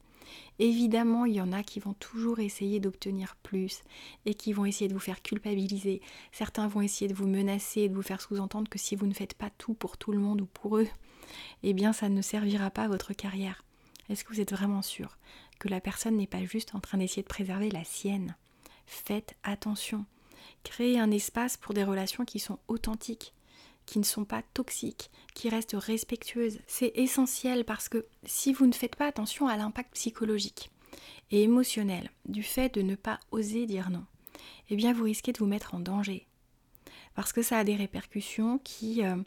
Évidemment, 0.60 1.26
il 1.26 1.36
y 1.36 1.42
en 1.42 1.52
a 1.52 1.64
qui 1.64 1.80
vont 1.80 1.94
toujours 1.94 2.40
essayer 2.40 2.80
d'obtenir 2.80 3.36
plus 3.44 3.82
et 4.26 4.34
qui 4.34 4.52
vont 4.52 4.66
essayer 4.66 4.88
de 4.88 4.94
vous 4.94 5.00
faire 5.00 5.22
culpabiliser. 5.22 6.02
Certains 6.32 6.68
vont 6.68 6.82
essayer 6.82 7.08
de 7.08 7.16
vous 7.16 7.28
menacer, 7.28 7.88
de 7.88 7.96
vous 7.96 8.02
faire 8.02 8.22
sous-entendre 8.22 8.70
que 8.70 8.80
si 8.80 8.96
vous 8.96 9.08
ne 9.08 9.14
faites 9.14 9.36
pas 9.36 9.50
tout 9.58 9.74
pour 9.74 9.98
tout 9.98 10.12
le 10.12 10.20
monde 10.20 10.42
ou 10.42 10.46
pour 10.46 10.78
eux, 10.78 10.88
eh 11.64 11.74
bien 11.74 11.94
ça 11.94 12.10
ne 12.10 12.22
servira 12.22 12.70
pas 12.70 12.84
à 12.84 12.88
votre 12.88 13.14
carrière. 13.14 13.64
Est-ce 14.10 14.24
que 14.24 14.34
vous 14.34 14.42
êtes 14.42 14.52
vraiment 14.52 14.82
sûr 14.82 15.18
que 15.60 15.70
la 15.70 15.82
personne 15.82 16.18
n'est 16.18 16.28
pas 16.28 16.44
juste 16.44 16.76
en 16.76 16.80
train 16.80 16.98
d'essayer 16.98 17.22
de 17.22 17.28
préserver 17.28 17.70
la 17.72 17.84
sienne? 17.84 18.36
Faites 18.86 19.36
attention. 19.44 20.06
Créez 20.64 21.00
un 21.00 21.12
espace 21.12 21.58
pour 21.58 21.74
des 21.74 21.84
relations 21.84 22.26
qui 22.26 22.40
sont 22.40 22.60
authentiques, 22.68 23.34
qui 23.86 24.00
ne 24.00 24.04
sont 24.04 24.26
pas 24.26 24.44
toxiques, 24.54 25.12
qui 25.34 25.50
restent 25.50 25.76
respectueuses. 25.78 26.60
C'est 26.68 26.92
essentiel 26.96 27.66
parce 27.66 27.90
que 27.90 28.06
si 28.26 28.54
vous 28.54 28.66
ne 28.66 28.74
faites 28.74 28.96
pas 28.96 29.08
attention 29.08 29.48
à 29.48 29.58
l'impact 29.58 29.94
psychologique 29.94 30.72
et 31.32 31.44
émotionnel 31.44 32.12
du 32.26 32.44
fait 32.44 32.74
de 32.74 32.82
ne 32.82 32.96
pas 32.96 33.20
oser 33.32 33.66
dire 33.66 33.90
non, 33.90 34.06
eh 34.70 34.76
bien 34.76 34.94
vous 34.94 35.04
risquez 35.04 35.34
de 35.34 35.40
vous 35.40 35.46
mettre 35.46 35.76
en 35.76 35.80
danger. 35.80 36.28
Parce 37.16 37.34
que 37.34 37.42
ça 37.42 37.60
a 37.60 37.64
des 37.64 37.76
répercussions 37.76 38.60
qui 38.60 39.04
euh, 39.04 39.18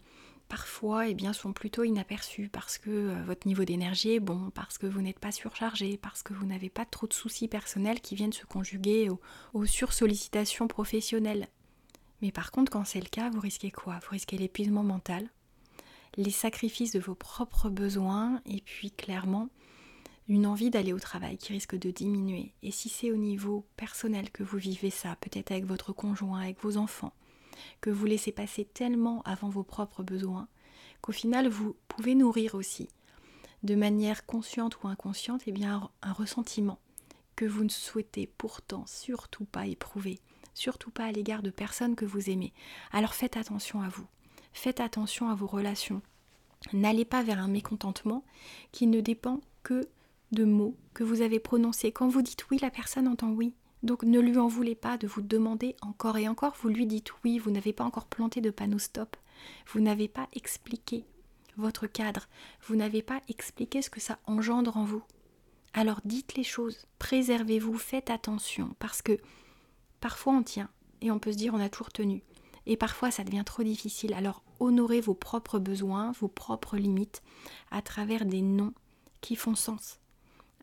parfois 0.49 1.09
eh 1.09 1.15
bien, 1.15 1.33
sont 1.33 1.53
plutôt 1.53 1.85
inaperçues 1.85 2.49
parce 2.49 2.79
que 2.79 2.91
euh, 2.91 3.25
votre 3.25 3.47
niveau 3.47 3.65
d'énergie 3.65 4.13
est 4.13 4.21
bon, 4.21 4.51
parce 4.55 4.79
que 4.79 4.87
vous 4.87 5.01
n'êtes 5.01 5.19
pas 5.19 5.33
surchargé, 5.33 5.97
parce 5.97 6.23
que 6.23 6.35
vous 6.35 6.47
n'avez 6.47 6.71
pas 6.71 6.85
trop 6.85 7.07
de 7.07 7.13
soucis 7.13 7.49
personnels 7.49 8.01
qui 8.01 8.15
viennent 8.15 8.33
se 8.33 8.47
conjuguer 8.47 9.11
aux, 9.11 9.21
aux 9.55 9.67
sursollicitations 9.67 10.69
professionnelles. 10.69 11.49
Mais 12.23 12.33
par 12.33 12.51
contre, 12.51 12.73
quand 12.73 12.85
c'est 12.85 13.01
le 13.01 13.09
cas, 13.09 13.31
vous 13.31 13.41
risquez 13.41 13.71
quoi? 13.71 13.99
Vous 14.03 14.11
risquez 14.11 14.39
l'épuisement 14.39 14.83
mental, 14.83 15.29
les 16.17 16.31
sacrifices 16.31 16.93
de 16.93 17.01
vos 17.01 17.15
propres 17.15 17.69
besoins 17.69 18.41
et 18.47 18.63
puis 18.63 18.91
clairement 18.91 19.49
une 20.29 20.47
envie 20.47 20.71
d'aller 20.71 20.93
au 20.93 20.99
travail 20.99 21.37
qui 21.37 21.53
risque 21.53 21.77
de 21.77 21.91
diminuer. 21.91 22.53
Et 22.63 22.71
si 22.71 22.89
c'est 22.89 23.13
au 23.13 23.17
niveau 23.17 23.65
personnel 23.77 24.31
que 24.31 24.43
vous 24.43 24.59
vivez 24.59 24.91
ça, 24.91 25.17
peut-être 25.21 25.53
avec 25.53 25.67
votre 25.67 25.93
conjoint, 25.93 26.41
avec 26.41 26.61
vos 26.63 26.79
enfants, 26.79 27.13
que 27.81 27.91
vous 27.91 28.07
laissez 28.07 28.33
passer 28.33 28.65
tellement 28.65 29.23
avant 29.23 29.49
vos 29.49 29.63
propres 29.63 30.03
besoins, 30.03 30.49
qu'au 31.01 31.13
final 31.13 31.49
vous 31.49 31.77
pouvez 31.89 32.15
nourrir 32.15 32.55
aussi, 32.55 32.89
de 33.63 33.75
manière 33.75 34.27
consciente 34.27 34.83
ou 34.83 34.89
inconsciente, 34.89 35.43
eh 35.47 35.53
bien 35.53 35.91
un 36.03 36.13
ressentiment 36.13 36.79
que 37.37 37.45
vous 37.45 37.65
ne 37.65 37.69
souhaitez 37.69 38.27
pourtant 38.27 38.85
surtout 38.87 39.45
pas 39.45 39.67
éprouver, 39.67 40.21
surtout 40.55 40.91
pas 40.91 41.05
à 41.05 41.13
l'égard 41.13 41.43
de 41.43 41.51
personnes 41.51 41.97
que 41.97 42.07
vous 42.07 42.31
aimez. 42.31 42.53
Alors 42.93 43.15
faites 43.15 43.37
attention 43.37 43.83
à 43.83 43.89
vous. 43.89 44.07
Faites 44.53 44.81
attention 44.81 45.29
à 45.29 45.35
vos 45.35 45.47
relations. 45.47 46.01
N'allez 46.73 47.05
pas 47.05 47.23
vers 47.23 47.39
un 47.39 47.49
mécontentement 47.49 48.25
qui 48.73 48.87
ne 48.87 49.01
dépend 49.01 49.41
que 49.63 49.87
de 50.33 50.45
mots 50.45 50.75
que 50.95 51.05
vous 51.05 51.21
avez 51.21 51.39
prononcés. 51.39 51.93
Quand 51.93 52.09
vous 52.09 52.23
dites 52.23 52.49
oui, 52.51 52.59
la 52.61 52.71
personne 52.71 53.07
entend 53.07 53.31
oui. 53.31 53.55
Donc 53.83 54.03
ne 54.03 54.21
lui 54.21 54.39
en 54.39 54.49
voulez 54.49 54.75
pas 54.75 54.99
de 54.99 55.07
vous 55.07 55.23
demander 55.23 55.77
encore 55.83 56.17
et 56.17 56.29
encore. 56.29 56.57
Vous 56.61 56.69
lui 56.69 56.87
dites 56.87 57.13
oui, 57.25 57.39
vous 57.39 57.51
n'avez 57.51 57.73
pas 57.73 57.85
encore 57.85 58.07
planté 58.07 58.41
de 58.41 58.51
panneau 58.51 58.79
stop. 58.79 59.17
Vous 59.73 59.81
n'avez 59.81 60.09
pas 60.09 60.29
expliqué 60.33 61.05
votre 61.57 61.87
cadre. 61.87 62.29
Vous 62.67 62.77
n'avez 62.77 63.03
pas 63.03 63.21
expliqué 63.29 63.83
ce 63.83 63.91
que 63.91 64.01
ça 64.01 64.19
engendre 64.27 64.77
en 64.77 64.85
vous. 64.85 65.03
Alors 65.73 66.01
dites 66.05 66.35
les 66.35 66.45
choses, 66.45 66.87
préservez-vous, 66.99 67.77
faites 67.77 68.09
attention, 68.09 68.75
parce 68.79 69.03
que 69.03 69.19
parfois 70.01 70.33
on 70.33 70.43
tient 70.43 70.71
et 71.03 71.11
on 71.11 71.19
peut 71.19 71.33
se 71.33 71.37
dire 71.37 71.53
on 71.53 71.61
a 71.61 71.69
toujours 71.69 71.93
tenu. 71.93 72.23
Et 72.65 72.77
parfois 72.77 73.11
ça 73.11 73.25
devient 73.25 73.45
trop 73.45 73.63
difficile. 73.63 74.15
Alors 74.15 74.43
honorez 74.59 75.01
vos 75.01 75.15
propres 75.15 75.59
besoins, 75.59 76.13
vos 76.13 76.29
propres 76.29 76.77
limites 76.77 77.23
à 77.71 77.83
travers 77.83 78.25
des 78.25 78.41
noms 78.41 78.73
qui 79.21 79.37
font 79.37 79.55
sens. 79.55 80.01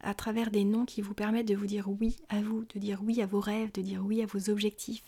À 0.06 0.14
travers 0.14 0.52
des 0.52 0.66
noms 0.66 0.86
qui 0.86 1.02
vous 1.02 1.14
permettent 1.14 1.48
de 1.48 1.56
vous 1.56 1.66
dire 1.66 1.88
oui 1.88 2.18
à 2.28 2.42
vous, 2.42 2.66
de 2.74 2.80
dire 2.80 3.00
oui 3.02 3.22
à 3.22 3.26
vos 3.26 3.40
rêves, 3.40 3.72
de 3.72 3.82
dire 3.82 4.04
oui 4.06 4.22
à 4.22 4.26
vos 4.26 4.50
objectifs, 4.50 5.06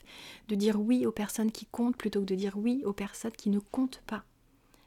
de 0.48 0.56
dire 0.56 0.80
oui 0.80 1.06
aux 1.06 1.12
personnes 1.12 1.52
qui 1.52 1.66
comptent 1.66 1.98
plutôt 1.98 2.22
que 2.22 2.26
de 2.26 2.36
dire 2.36 2.58
oui 2.58 2.82
aux 2.86 2.94
personnes 2.94 3.34
qui 3.34 3.50
ne 3.50 3.60
comptent 3.60 4.02
pas. 4.08 4.24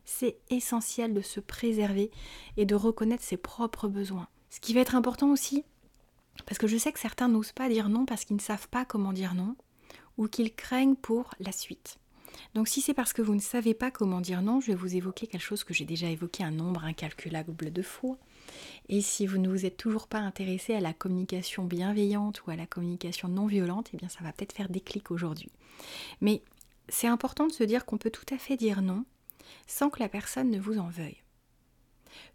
C'est 0.06 0.38
essentiel 0.48 1.12
de 1.12 1.20
se 1.20 1.40
préserver 1.40 2.10
et 2.56 2.64
de 2.64 2.74
reconnaître 2.74 3.22
ses 3.22 3.36
propres 3.36 3.86
besoins. 3.86 4.28
Ce 4.48 4.60
qui 4.60 4.72
va 4.72 4.80
être 4.80 4.94
important 4.94 5.30
aussi, 5.30 5.62
parce 6.46 6.56
que 6.56 6.66
je 6.66 6.78
sais 6.78 6.92
que 6.92 7.00
certains 7.00 7.28
n'osent 7.28 7.52
pas 7.52 7.68
dire 7.68 7.90
non 7.90 8.06
parce 8.06 8.24
qu'ils 8.24 8.36
ne 8.36 8.40
savent 8.40 8.68
pas 8.68 8.86
comment 8.86 9.12
dire 9.12 9.34
non, 9.34 9.56
ou 10.16 10.26
qu'ils 10.26 10.54
craignent 10.54 10.96
pour 10.96 11.34
la 11.38 11.52
suite. 11.52 11.98
Donc 12.54 12.68
si 12.68 12.80
c'est 12.80 12.94
parce 12.94 13.12
que 13.12 13.22
vous 13.22 13.34
ne 13.34 13.40
savez 13.40 13.74
pas 13.74 13.90
comment 13.90 14.20
dire 14.20 14.42
non, 14.42 14.60
je 14.60 14.68
vais 14.68 14.74
vous 14.74 14.96
évoquer 14.96 15.26
quelque 15.26 15.42
chose 15.42 15.64
que 15.64 15.74
j'ai 15.74 15.84
déjà 15.84 16.08
évoqué 16.08 16.44
un 16.44 16.50
nombre 16.50 16.84
incalculable 16.84 17.72
de 17.72 17.82
fois. 17.82 18.16
Et 18.88 19.00
si 19.00 19.26
vous 19.26 19.38
ne 19.38 19.48
vous 19.48 19.66
êtes 19.66 19.76
toujours 19.76 20.08
pas 20.08 20.18
intéressé 20.18 20.74
à 20.74 20.80
la 20.80 20.92
communication 20.92 21.64
bienveillante 21.64 22.42
ou 22.46 22.50
à 22.50 22.56
la 22.56 22.66
communication 22.66 23.28
non 23.28 23.46
violente, 23.46 23.90
eh 23.92 23.96
bien 23.96 24.08
ça 24.08 24.24
va 24.24 24.32
peut-être 24.32 24.54
faire 24.54 24.68
déclic 24.68 25.10
aujourd'hui. 25.10 25.50
Mais 26.20 26.42
c'est 26.88 27.06
important 27.06 27.46
de 27.46 27.52
se 27.52 27.64
dire 27.64 27.84
qu'on 27.84 27.98
peut 27.98 28.10
tout 28.10 28.34
à 28.34 28.38
fait 28.38 28.56
dire 28.56 28.82
non 28.82 29.04
sans 29.66 29.90
que 29.90 30.00
la 30.00 30.08
personne 30.08 30.50
ne 30.50 30.60
vous 30.60 30.78
en 30.78 30.88
veuille. 30.88 31.22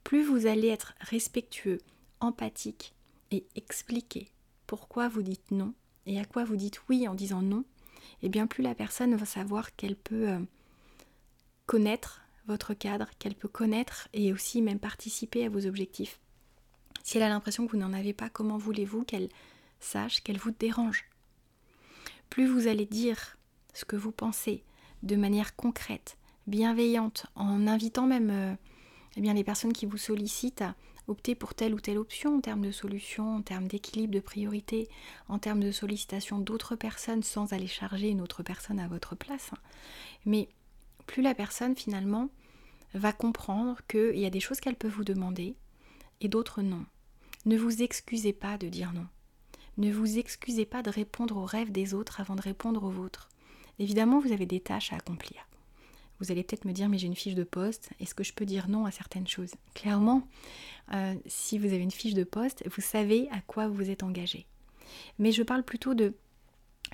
Plus 0.03 0.23
vous 0.23 0.45
allez 0.45 0.67
être 0.67 0.93
respectueux, 0.99 1.79
empathique 2.19 2.93
et 3.31 3.45
expliquer 3.55 4.29
pourquoi 4.67 5.07
vous 5.07 5.21
dites 5.21 5.51
non 5.51 5.73
et 6.05 6.19
à 6.19 6.25
quoi 6.25 6.43
vous 6.43 6.55
dites 6.55 6.81
oui 6.89 7.07
en 7.07 7.15
disant 7.15 7.41
non, 7.41 7.63
et 8.21 8.29
bien 8.29 8.47
plus 8.47 8.63
la 8.63 8.75
personne 8.75 9.15
va 9.15 9.25
savoir 9.25 9.75
qu'elle 9.75 9.95
peut 9.95 10.29
euh, 10.29 10.39
connaître 11.65 12.22
votre 12.47 12.73
cadre, 12.73 13.09
qu'elle 13.19 13.35
peut 13.35 13.47
connaître 13.47 14.07
et 14.13 14.33
aussi 14.33 14.61
même 14.61 14.79
participer 14.79 15.45
à 15.45 15.49
vos 15.49 15.65
objectifs. 15.65 16.19
Si 17.03 17.17
elle 17.17 17.23
a 17.23 17.29
l'impression 17.29 17.65
que 17.65 17.71
vous 17.71 17.77
n'en 17.77 17.93
avez 17.93 18.13
pas, 18.13 18.29
comment 18.29 18.57
voulez-vous 18.57 19.03
qu'elle 19.03 19.29
sache 19.79 20.21
qu'elle 20.23 20.37
vous 20.37 20.51
dérange? 20.51 21.05
Plus 22.29 22.47
vous 22.47 22.67
allez 22.67 22.85
dire 22.85 23.37
ce 23.73 23.85
que 23.85 23.95
vous 23.95 24.11
pensez 24.11 24.63
de 25.03 25.15
manière 25.15 25.55
concrète, 25.55 26.17
bienveillante, 26.47 27.25
en 27.35 27.67
invitant 27.67 28.07
même 28.07 28.29
euh, 28.29 28.53
eh 29.17 29.21
bien, 29.21 29.33
les 29.33 29.43
personnes 29.43 29.73
qui 29.73 29.85
vous 29.85 29.97
sollicitent 29.97 30.61
à 30.61 30.75
opter 31.07 31.35
pour 31.35 31.53
telle 31.53 31.73
ou 31.73 31.79
telle 31.79 31.97
option 31.97 32.37
en 32.37 32.41
termes 32.41 32.61
de 32.61 32.71
solution, 32.71 33.35
en 33.35 33.41
termes 33.41 33.67
d'équilibre 33.67 34.13
de 34.13 34.19
priorité, 34.19 34.87
en 35.27 35.37
termes 35.37 35.59
de 35.59 35.71
sollicitation 35.71 36.39
d'autres 36.39 36.75
personnes 36.75 37.23
sans 37.23 37.53
aller 37.53 37.67
charger 37.67 38.09
une 38.09 38.21
autre 38.21 38.43
personne 38.43 38.79
à 38.79 38.87
votre 38.87 39.15
place. 39.15 39.51
Mais 40.25 40.47
plus 41.03 41.21
la 41.21 41.35
personne 41.35 41.75
finalement 41.75 42.29
va 42.93 43.11
comprendre 43.11 43.81
qu'il 43.87 44.17
y 44.17 44.25
a 44.25 44.29
des 44.29 44.39
choses 44.39 44.59
qu'elle 44.59 44.75
peut 44.75 44.87
vous 44.87 45.03
demander 45.03 45.55
et 46.21 46.27
d'autres 46.27 46.61
non. 46.61 46.85
Ne 47.45 47.57
vous 47.57 47.81
excusez 47.81 48.33
pas 48.33 48.57
de 48.57 48.67
dire 48.67 48.93
non. 48.93 49.07
Ne 49.77 49.91
vous 49.91 50.19
excusez 50.19 50.65
pas 50.65 50.83
de 50.83 50.89
répondre 50.89 51.37
aux 51.37 51.45
rêves 51.45 51.71
des 51.71 51.93
autres 51.93 52.21
avant 52.21 52.35
de 52.35 52.41
répondre 52.41 52.83
aux 52.83 52.91
vôtres. 52.91 53.29
Évidemment, 53.79 54.19
vous 54.19 54.31
avez 54.31 54.45
des 54.45 54.59
tâches 54.59 54.93
à 54.93 54.97
accomplir. 54.97 55.47
Vous 56.19 56.31
allez 56.31 56.43
peut-être 56.43 56.65
me 56.65 56.73
dire, 56.73 56.89
mais 56.89 56.99
j'ai 56.99 57.07
une 57.07 57.15
fiche 57.15 57.35
de 57.35 57.43
poste, 57.43 57.89
est-ce 57.99 58.13
que 58.13 58.23
je 58.23 58.33
peux 58.33 58.45
dire 58.45 58.69
non 58.69 58.85
à 58.85 58.91
certaines 58.91 59.27
choses? 59.27 59.51
Clairement, 59.73 60.27
euh, 60.93 61.15
si 61.25 61.57
vous 61.57 61.65
avez 61.65 61.79
une 61.79 61.91
fiche 61.91 62.13
de 62.13 62.23
poste, 62.23 62.63
vous 62.73 62.81
savez 62.81 63.27
à 63.31 63.41
quoi 63.41 63.67
vous 63.67 63.89
êtes 63.89 64.03
engagé. 64.03 64.45
Mais 65.17 65.31
je 65.31 65.43
parle 65.43 65.63
plutôt 65.63 65.95
de 65.95 66.13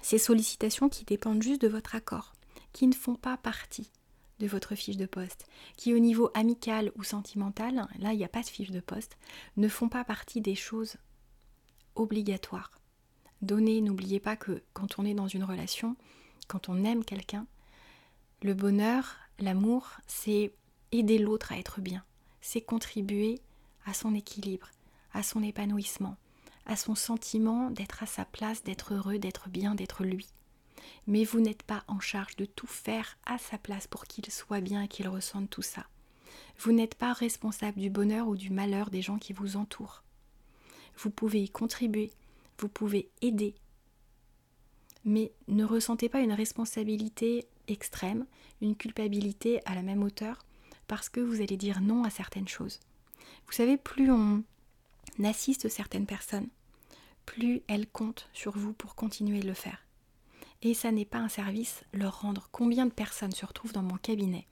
ces 0.02 0.18
sollicitations 0.18 0.88
qui 0.88 1.04
dépendent 1.04 1.44
juste 1.44 1.62
de 1.62 1.68
votre 1.68 1.96
accord, 1.96 2.34
qui 2.72 2.88
ne 2.88 2.94
font 2.94 3.16
pas 3.16 3.38
partie 3.38 3.92
de 4.40 4.48
votre 4.48 4.76
fiche 4.76 4.98
de 4.98 5.06
poste, 5.06 5.46
qui 5.78 5.94
au 5.94 6.00
niveau 6.00 6.32
amical 6.34 6.92
ou 6.96 7.04
sentimental, 7.04 7.88
là 8.00 8.14
il 8.14 8.18
n'y 8.18 8.26
a 8.26 8.30
pas 8.30 8.42
de 8.42 8.48
fiche 8.48 8.72
de 8.72 8.80
poste, 8.80 9.18
ne 9.58 9.68
font 9.68 9.90
pas 9.90 10.04
partie 10.04 10.42
des 10.42 10.56
choses 10.56 10.98
obligatoires. 11.96 12.72
Donner, 13.42 13.82
n'oubliez 13.82 14.20
pas 14.20 14.36
que 14.36 14.64
quand 14.74 15.00
on 15.00 15.06
est 15.06 15.14
dans 15.14 15.28
une 15.28 15.44
relation, 15.44 15.96
quand 16.48 16.70
on 16.70 16.84
aime 16.84 17.06
quelqu'un, 17.06 17.46
le 18.42 18.54
bonheur, 18.54 19.18
l'amour, 19.40 19.92
c'est 20.08 20.54
aider 20.92 21.18
l'autre 21.18 21.52
à 21.52 21.58
être 21.58 21.82
bien, 21.82 22.04
c'est 22.42 22.62
contribuer 22.62 23.42
à 23.86 23.94
son 23.94 24.14
équilibre, 24.14 24.70
à 25.14 25.24
son 25.24 25.44
épanouissement, 25.44 26.18
à 26.66 26.76
son 26.76 26.96
sentiment 26.96 27.72
d'être 27.72 28.04
à 28.04 28.06
sa 28.06 28.26
place, 28.26 28.64
d'être 28.64 28.94
heureux, 28.94 29.20
d'être 29.20 29.50
bien, 29.50 29.76
d'être 29.76 30.04
lui. 30.04 30.28
Mais 31.08 31.24
vous 31.24 31.40
n'êtes 31.40 31.64
pas 31.64 31.84
en 31.88 32.00
charge 32.00 32.36
de 32.36 32.46
tout 32.46 32.68
faire 32.68 33.18
à 33.26 33.38
sa 33.38 33.58
place 33.58 33.88
pour 33.88 34.06
qu'il 34.06 34.30
soit 34.32 34.62
bien 34.62 34.84
et 34.84 34.88
qu'il 34.88 35.08
ressente 35.08 35.50
tout 35.50 35.62
ça. 35.62 35.86
Vous 36.60 36.72
n'êtes 36.72 36.96
pas 36.96 37.14
responsable 37.14 37.80
du 37.80 37.90
bonheur 37.90 38.28
ou 38.28 38.36
du 38.36 38.50
malheur 38.50 38.90
des 38.90 39.02
gens 39.02 39.18
qui 39.18 39.34
vous 39.34 39.56
entourent. 39.56 40.04
Vous 40.98 41.10
pouvez 41.10 41.44
y 41.44 41.50
contribuer, 41.50 42.12
vous 42.60 42.70
pouvez 42.70 43.10
aider, 43.22 43.56
mais 45.06 45.32
ne 45.48 45.64
ressentez 45.64 46.10
pas 46.10 46.20
une 46.20 46.34
responsabilité 46.34 47.48
extrême, 47.68 48.26
une 48.62 48.76
culpabilité 48.76 49.62
à 49.66 49.76
la 49.76 49.82
même 49.82 50.04
hauteur, 50.04 50.40
parce 50.88 51.10
que 51.10 51.20
vous 51.20 51.42
allez 51.42 51.58
dire 51.58 51.82
non 51.82 52.04
à 52.04 52.10
certaines 52.10 52.48
choses. 52.48 52.80
Vous 53.46 53.54
savez, 53.54 53.78
plus 53.78 54.12
on 54.12 54.44
assiste 55.24 55.70
certaines 55.70 56.06
personnes, 56.06 56.50
plus 57.26 57.62
elles 57.68 57.88
comptent 57.88 58.30
sur 58.34 58.58
vous 58.58 58.74
pour 58.74 58.96
continuer 58.96 59.40
de 59.40 59.48
le 59.48 59.54
faire. 59.54 59.86
Et 60.62 60.74
ça 60.74 60.92
n'est 60.92 61.06
pas 61.06 61.20
un 61.20 61.30
service 61.30 61.84
leur 61.94 62.22
rendre. 62.22 62.50
Combien 62.52 62.86
de 62.86 62.92
personnes 62.92 63.32
se 63.32 63.46
retrouvent 63.46 63.74
dans 63.74 63.84
mon 63.84 63.98
cabinet 63.98 64.46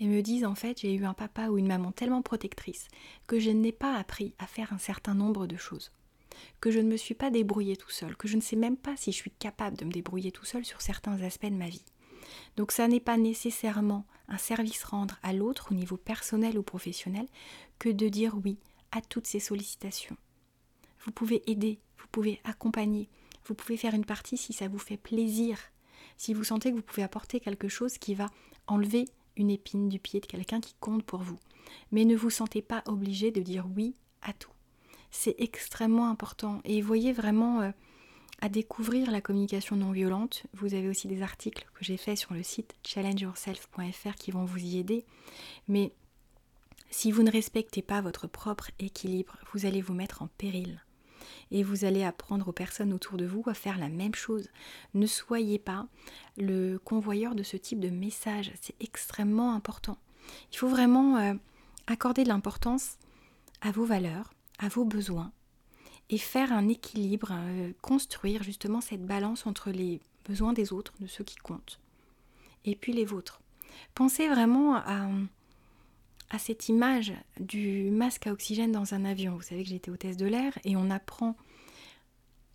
et 0.00 0.06
me 0.06 0.22
disent 0.22 0.44
en 0.44 0.54
fait 0.54 0.80
j'ai 0.80 0.94
eu 0.94 1.04
un 1.04 1.14
papa 1.14 1.48
ou 1.48 1.58
une 1.58 1.66
maman 1.66 1.92
tellement 1.92 2.22
protectrice 2.22 2.88
que 3.26 3.38
je 3.38 3.50
n'ai 3.50 3.72
pas 3.72 3.96
appris 3.96 4.34
à 4.38 4.46
faire 4.46 4.72
un 4.72 4.78
certain 4.78 5.14
nombre 5.14 5.46
de 5.46 5.56
choses, 5.56 5.92
que 6.60 6.70
je 6.70 6.78
ne 6.78 6.88
me 6.88 6.96
suis 6.96 7.14
pas 7.14 7.30
débrouillée 7.30 7.76
tout 7.76 7.90
seul, 7.90 8.16
que 8.16 8.28
je 8.28 8.36
ne 8.36 8.40
sais 8.40 8.56
même 8.56 8.76
pas 8.76 8.96
si 8.96 9.12
je 9.12 9.16
suis 9.16 9.30
capable 9.30 9.76
de 9.76 9.84
me 9.84 9.92
débrouiller 9.92 10.32
tout 10.32 10.44
seul 10.44 10.64
sur 10.64 10.80
certains 10.80 11.20
aspects 11.22 11.46
de 11.46 11.50
ma 11.50 11.68
vie. 11.68 11.84
Donc 12.56 12.72
ça 12.72 12.88
n'est 12.88 13.00
pas 13.00 13.16
nécessairement 13.16 14.06
un 14.28 14.38
service 14.38 14.84
rendre 14.84 15.18
à 15.22 15.32
l'autre 15.32 15.68
au 15.70 15.74
niveau 15.74 15.96
personnel 15.96 16.58
ou 16.58 16.62
professionnel 16.62 17.26
que 17.78 17.88
de 17.88 18.08
dire 18.08 18.36
oui 18.44 18.58
à 18.92 19.00
toutes 19.00 19.26
ces 19.26 19.40
sollicitations. 19.40 20.16
Vous 21.04 21.12
pouvez 21.12 21.42
aider, 21.50 21.80
vous 21.98 22.06
pouvez 22.12 22.40
accompagner, 22.44 23.08
vous 23.46 23.54
pouvez 23.54 23.76
faire 23.76 23.94
une 23.94 24.04
partie 24.04 24.36
si 24.36 24.52
ça 24.52 24.68
vous 24.68 24.78
fait 24.78 24.96
plaisir, 24.96 25.58
si 26.16 26.34
vous 26.34 26.44
sentez 26.44 26.70
que 26.70 26.76
vous 26.76 26.82
pouvez 26.82 27.02
apporter 27.02 27.40
quelque 27.40 27.68
chose 27.68 27.98
qui 27.98 28.14
va 28.14 28.30
enlever 28.66 29.06
une 29.36 29.50
épine 29.50 29.88
du 29.88 29.98
pied 29.98 30.20
de 30.20 30.26
quelqu'un 30.26 30.60
qui 30.60 30.74
compte 30.80 31.04
pour 31.04 31.20
vous. 31.20 31.38
Mais 31.90 32.04
ne 32.04 32.16
vous 32.16 32.30
sentez 32.30 32.62
pas 32.62 32.82
obligé 32.86 33.30
de 33.30 33.40
dire 33.40 33.66
oui 33.76 33.94
à 34.20 34.32
tout. 34.32 34.50
C'est 35.10 35.34
extrêmement 35.38 36.08
important 36.08 36.60
et 36.64 36.80
voyez 36.80 37.12
vraiment 37.12 37.60
euh, 37.60 37.70
à 38.40 38.48
découvrir 38.48 39.10
la 39.10 39.20
communication 39.20 39.76
non 39.76 39.92
violente. 39.92 40.44
Vous 40.54 40.74
avez 40.74 40.88
aussi 40.88 41.08
des 41.08 41.22
articles 41.22 41.66
que 41.74 41.84
j'ai 41.84 41.96
faits 41.96 42.18
sur 42.18 42.34
le 42.34 42.42
site 42.42 42.74
challengeyourself.fr 42.84 44.14
qui 44.16 44.30
vont 44.30 44.44
vous 44.44 44.58
y 44.58 44.78
aider. 44.78 45.04
Mais 45.68 45.92
si 46.90 47.12
vous 47.12 47.22
ne 47.22 47.30
respectez 47.30 47.82
pas 47.82 48.00
votre 48.00 48.26
propre 48.26 48.70
équilibre, 48.78 49.38
vous 49.52 49.66
allez 49.66 49.80
vous 49.80 49.94
mettre 49.94 50.22
en 50.22 50.28
péril 50.38 50.82
et 51.50 51.62
vous 51.62 51.84
allez 51.84 52.04
apprendre 52.04 52.48
aux 52.48 52.52
personnes 52.52 52.92
autour 52.92 53.16
de 53.16 53.26
vous 53.26 53.42
à 53.46 53.54
faire 53.54 53.78
la 53.78 53.88
même 53.88 54.14
chose. 54.14 54.48
Ne 54.94 55.06
soyez 55.06 55.58
pas 55.58 55.86
le 56.36 56.78
convoyeur 56.78 57.34
de 57.34 57.42
ce 57.42 57.56
type 57.56 57.80
de 57.80 57.90
message, 57.90 58.52
c'est 58.60 58.76
extrêmement 58.80 59.54
important. 59.54 59.98
Il 60.52 60.58
faut 60.58 60.68
vraiment 60.68 61.18
euh, 61.18 61.34
accorder 61.86 62.24
de 62.24 62.28
l'importance 62.28 62.98
à 63.60 63.70
vos 63.70 63.84
valeurs, 63.84 64.32
à 64.58 64.68
vos 64.68 64.84
besoins 64.84 65.32
et 66.10 66.18
faire 66.18 66.52
un 66.52 66.68
équilibre, 66.68 67.30
euh, 67.32 67.72
construire 67.80 68.42
justement 68.42 68.80
cette 68.80 69.06
balance 69.06 69.46
entre 69.46 69.70
les 69.70 70.00
besoins 70.28 70.52
des 70.52 70.72
autres, 70.72 70.92
de 71.00 71.06
ceux 71.06 71.24
qui 71.24 71.36
comptent, 71.36 71.80
et 72.64 72.76
puis 72.76 72.92
les 72.92 73.04
vôtres. 73.04 73.40
Pensez 73.94 74.28
vraiment 74.28 74.76
à 74.76 75.08
à 76.32 76.38
cette 76.38 76.70
image 76.70 77.12
du 77.38 77.90
masque 77.90 78.26
à 78.26 78.32
oxygène 78.32 78.72
dans 78.72 78.94
un 78.94 79.04
avion. 79.04 79.36
Vous 79.36 79.42
savez 79.42 79.62
que 79.62 79.68
j'étais 79.68 79.90
hôtesse 79.90 80.16
de 80.16 80.26
l'air 80.26 80.58
et 80.64 80.76
on 80.76 80.90
apprend 80.90 81.36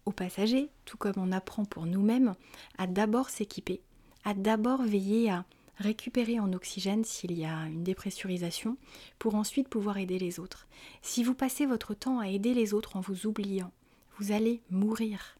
aux 0.06 0.12
passagers, 0.12 0.70
tout 0.86 0.98
comme 0.98 1.14
on 1.18 1.32
apprend 1.32 1.64
pour 1.64 1.86
nous-mêmes, 1.86 2.34
à 2.80 2.88
d'abord 2.88 3.30
s'équiper, 3.30 3.82
à 4.26 4.34
d'abord 4.34 4.82
veiller 4.82 5.30
à 5.30 5.46
récupérer 5.78 6.40
en 6.40 6.54
oxygène 6.54 7.06
s'il 7.06 7.34
y 7.34 7.46
a 7.46 7.68
une 7.68 7.84
dépressurisation, 7.84 8.78
pour 9.20 9.36
ensuite 9.36 9.68
pouvoir 9.68 10.00
aider 10.00 10.18
les 10.18 10.40
autres. 10.40 10.68
Si 11.04 11.24
vous 11.24 11.36
passez 11.36 11.68
votre 11.68 11.94
temps 11.94 12.20
à 12.20 12.30
aider 12.30 12.56
les 12.56 12.74
autres 12.74 12.96
en 12.96 13.02
vous 13.02 13.28
oubliant, 13.28 13.72
vous 14.18 14.32
allez 14.32 14.62
mourir. 14.72 15.38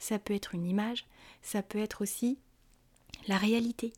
Ça 0.00 0.18
peut 0.18 0.34
être 0.34 0.56
une 0.56 0.66
image, 0.66 1.06
ça 1.40 1.62
peut 1.62 1.78
être 1.78 2.02
aussi 2.02 2.36
la 3.28 3.36
réalité 3.36 3.92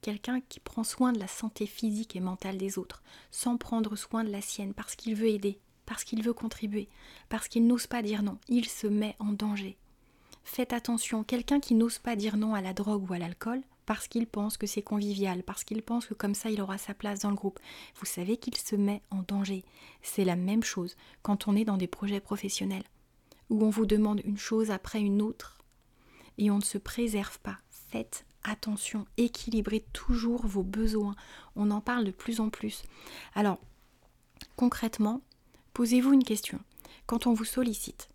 quelqu'un 0.00 0.40
qui 0.40 0.60
prend 0.60 0.84
soin 0.84 1.12
de 1.12 1.18
la 1.18 1.28
santé 1.28 1.66
physique 1.66 2.16
et 2.16 2.20
mentale 2.20 2.58
des 2.58 2.78
autres, 2.78 3.02
sans 3.30 3.56
prendre 3.56 3.96
soin 3.96 4.24
de 4.24 4.30
la 4.30 4.40
sienne, 4.40 4.74
parce 4.74 4.96
qu'il 4.96 5.14
veut 5.14 5.28
aider, 5.28 5.58
parce 5.86 6.04
qu'il 6.04 6.22
veut 6.22 6.32
contribuer, 6.32 6.88
parce 7.28 7.48
qu'il 7.48 7.66
n'ose 7.66 7.86
pas 7.86 8.02
dire 8.02 8.22
non, 8.22 8.38
il 8.48 8.66
se 8.66 8.86
met 8.86 9.16
en 9.18 9.32
danger. 9.32 9.76
Faites 10.44 10.72
attention, 10.72 11.24
quelqu'un 11.24 11.60
qui 11.60 11.74
n'ose 11.74 11.98
pas 11.98 12.16
dire 12.16 12.36
non 12.36 12.54
à 12.54 12.60
la 12.60 12.72
drogue 12.72 13.10
ou 13.10 13.12
à 13.12 13.18
l'alcool, 13.18 13.62
parce 13.86 14.06
qu'il 14.06 14.26
pense 14.26 14.58
que 14.58 14.66
c'est 14.66 14.82
convivial, 14.82 15.42
parce 15.42 15.64
qu'il 15.64 15.82
pense 15.82 16.06
que 16.06 16.14
comme 16.14 16.34
ça 16.34 16.50
il 16.50 16.60
aura 16.60 16.76
sa 16.76 16.92
place 16.92 17.20
dans 17.20 17.30
le 17.30 17.36
groupe, 17.36 17.58
vous 17.96 18.06
savez 18.06 18.36
qu'il 18.36 18.56
se 18.56 18.76
met 18.76 19.02
en 19.10 19.22
danger. 19.22 19.64
C'est 20.02 20.26
la 20.26 20.36
même 20.36 20.62
chose 20.62 20.94
quand 21.22 21.48
on 21.48 21.56
est 21.56 21.64
dans 21.64 21.78
des 21.78 21.86
projets 21.86 22.20
professionnels, 22.20 22.84
où 23.48 23.64
on 23.64 23.70
vous 23.70 23.86
demande 23.86 24.20
une 24.24 24.36
chose 24.36 24.70
après 24.70 25.00
une 25.00 25.22
autre, 25.22 25.56
et 26.36 26.50
on 26.50 26.58
ne 26.58 26.62
se 26.62 26.76
préserve 26.76 27.38
pas. 27.40 27.56
Faites 27.70 28.26
attention, 28.50 29.06
équilibrez 29.16 29.84
toujours 29.92 30.46
vos 30.46 30.62
besoins. 30.62 31.14
On 31.56 31.70
en 31.70 31.80
parle 31.80 32.04
de 32.04 32.10
plus 32.10 32.40
en 32.40 32.50
plus. 32.50 32.82
Alors, 33.34 33.58
concrètement, 34.56 35.20
posez-vous 35.74 36.12
une 36.12 36.24
question. 36.24 36.60
Quand 37.06 37.26
on 37.26 37.32
vous 37.32 37.44
sollicite, 37.44 38.08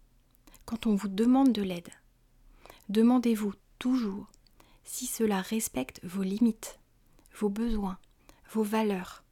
quand 0.65 0.86
on 0.86 0.95
vous 0.95 1.08
demande 1.08 1.51
de 1.51 1.62
l'aide, 1.62 1.89
demandez-vous 2.89 3.53
toujours 3.79 4.27
si 4.84 5.05
cela 5.05 5.41
respecte 5.41 5.99
vos 6.03 6.23
limites, 6.23 6.79
vos 7.38 7.49
besoins, 7.49 7.97
vos 8.51 8.63
valeurs. 8.63 9.23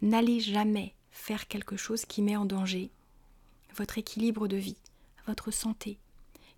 N'allez 0.00 0.40
jamais 0.40 0.94
faire 1.10 1.48
quelque 1.48 1.76
chose 1.76 2.04
qui 2.04 2.22
met 2.22 2.36
en 2.36 2.44
danger 2.44 2.90
votre 3.74 3.98
équilibre 3.98 4.48
de 4.48 4.56
vie, 4.56 4.76
votre 5.26 5.50
santé, 5.50 5.98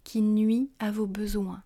qui 0.02 0.20
nuit 0.20 0.70
à 0.78 0.90
vos 0.90 1.06
besoins, 1.06 1.62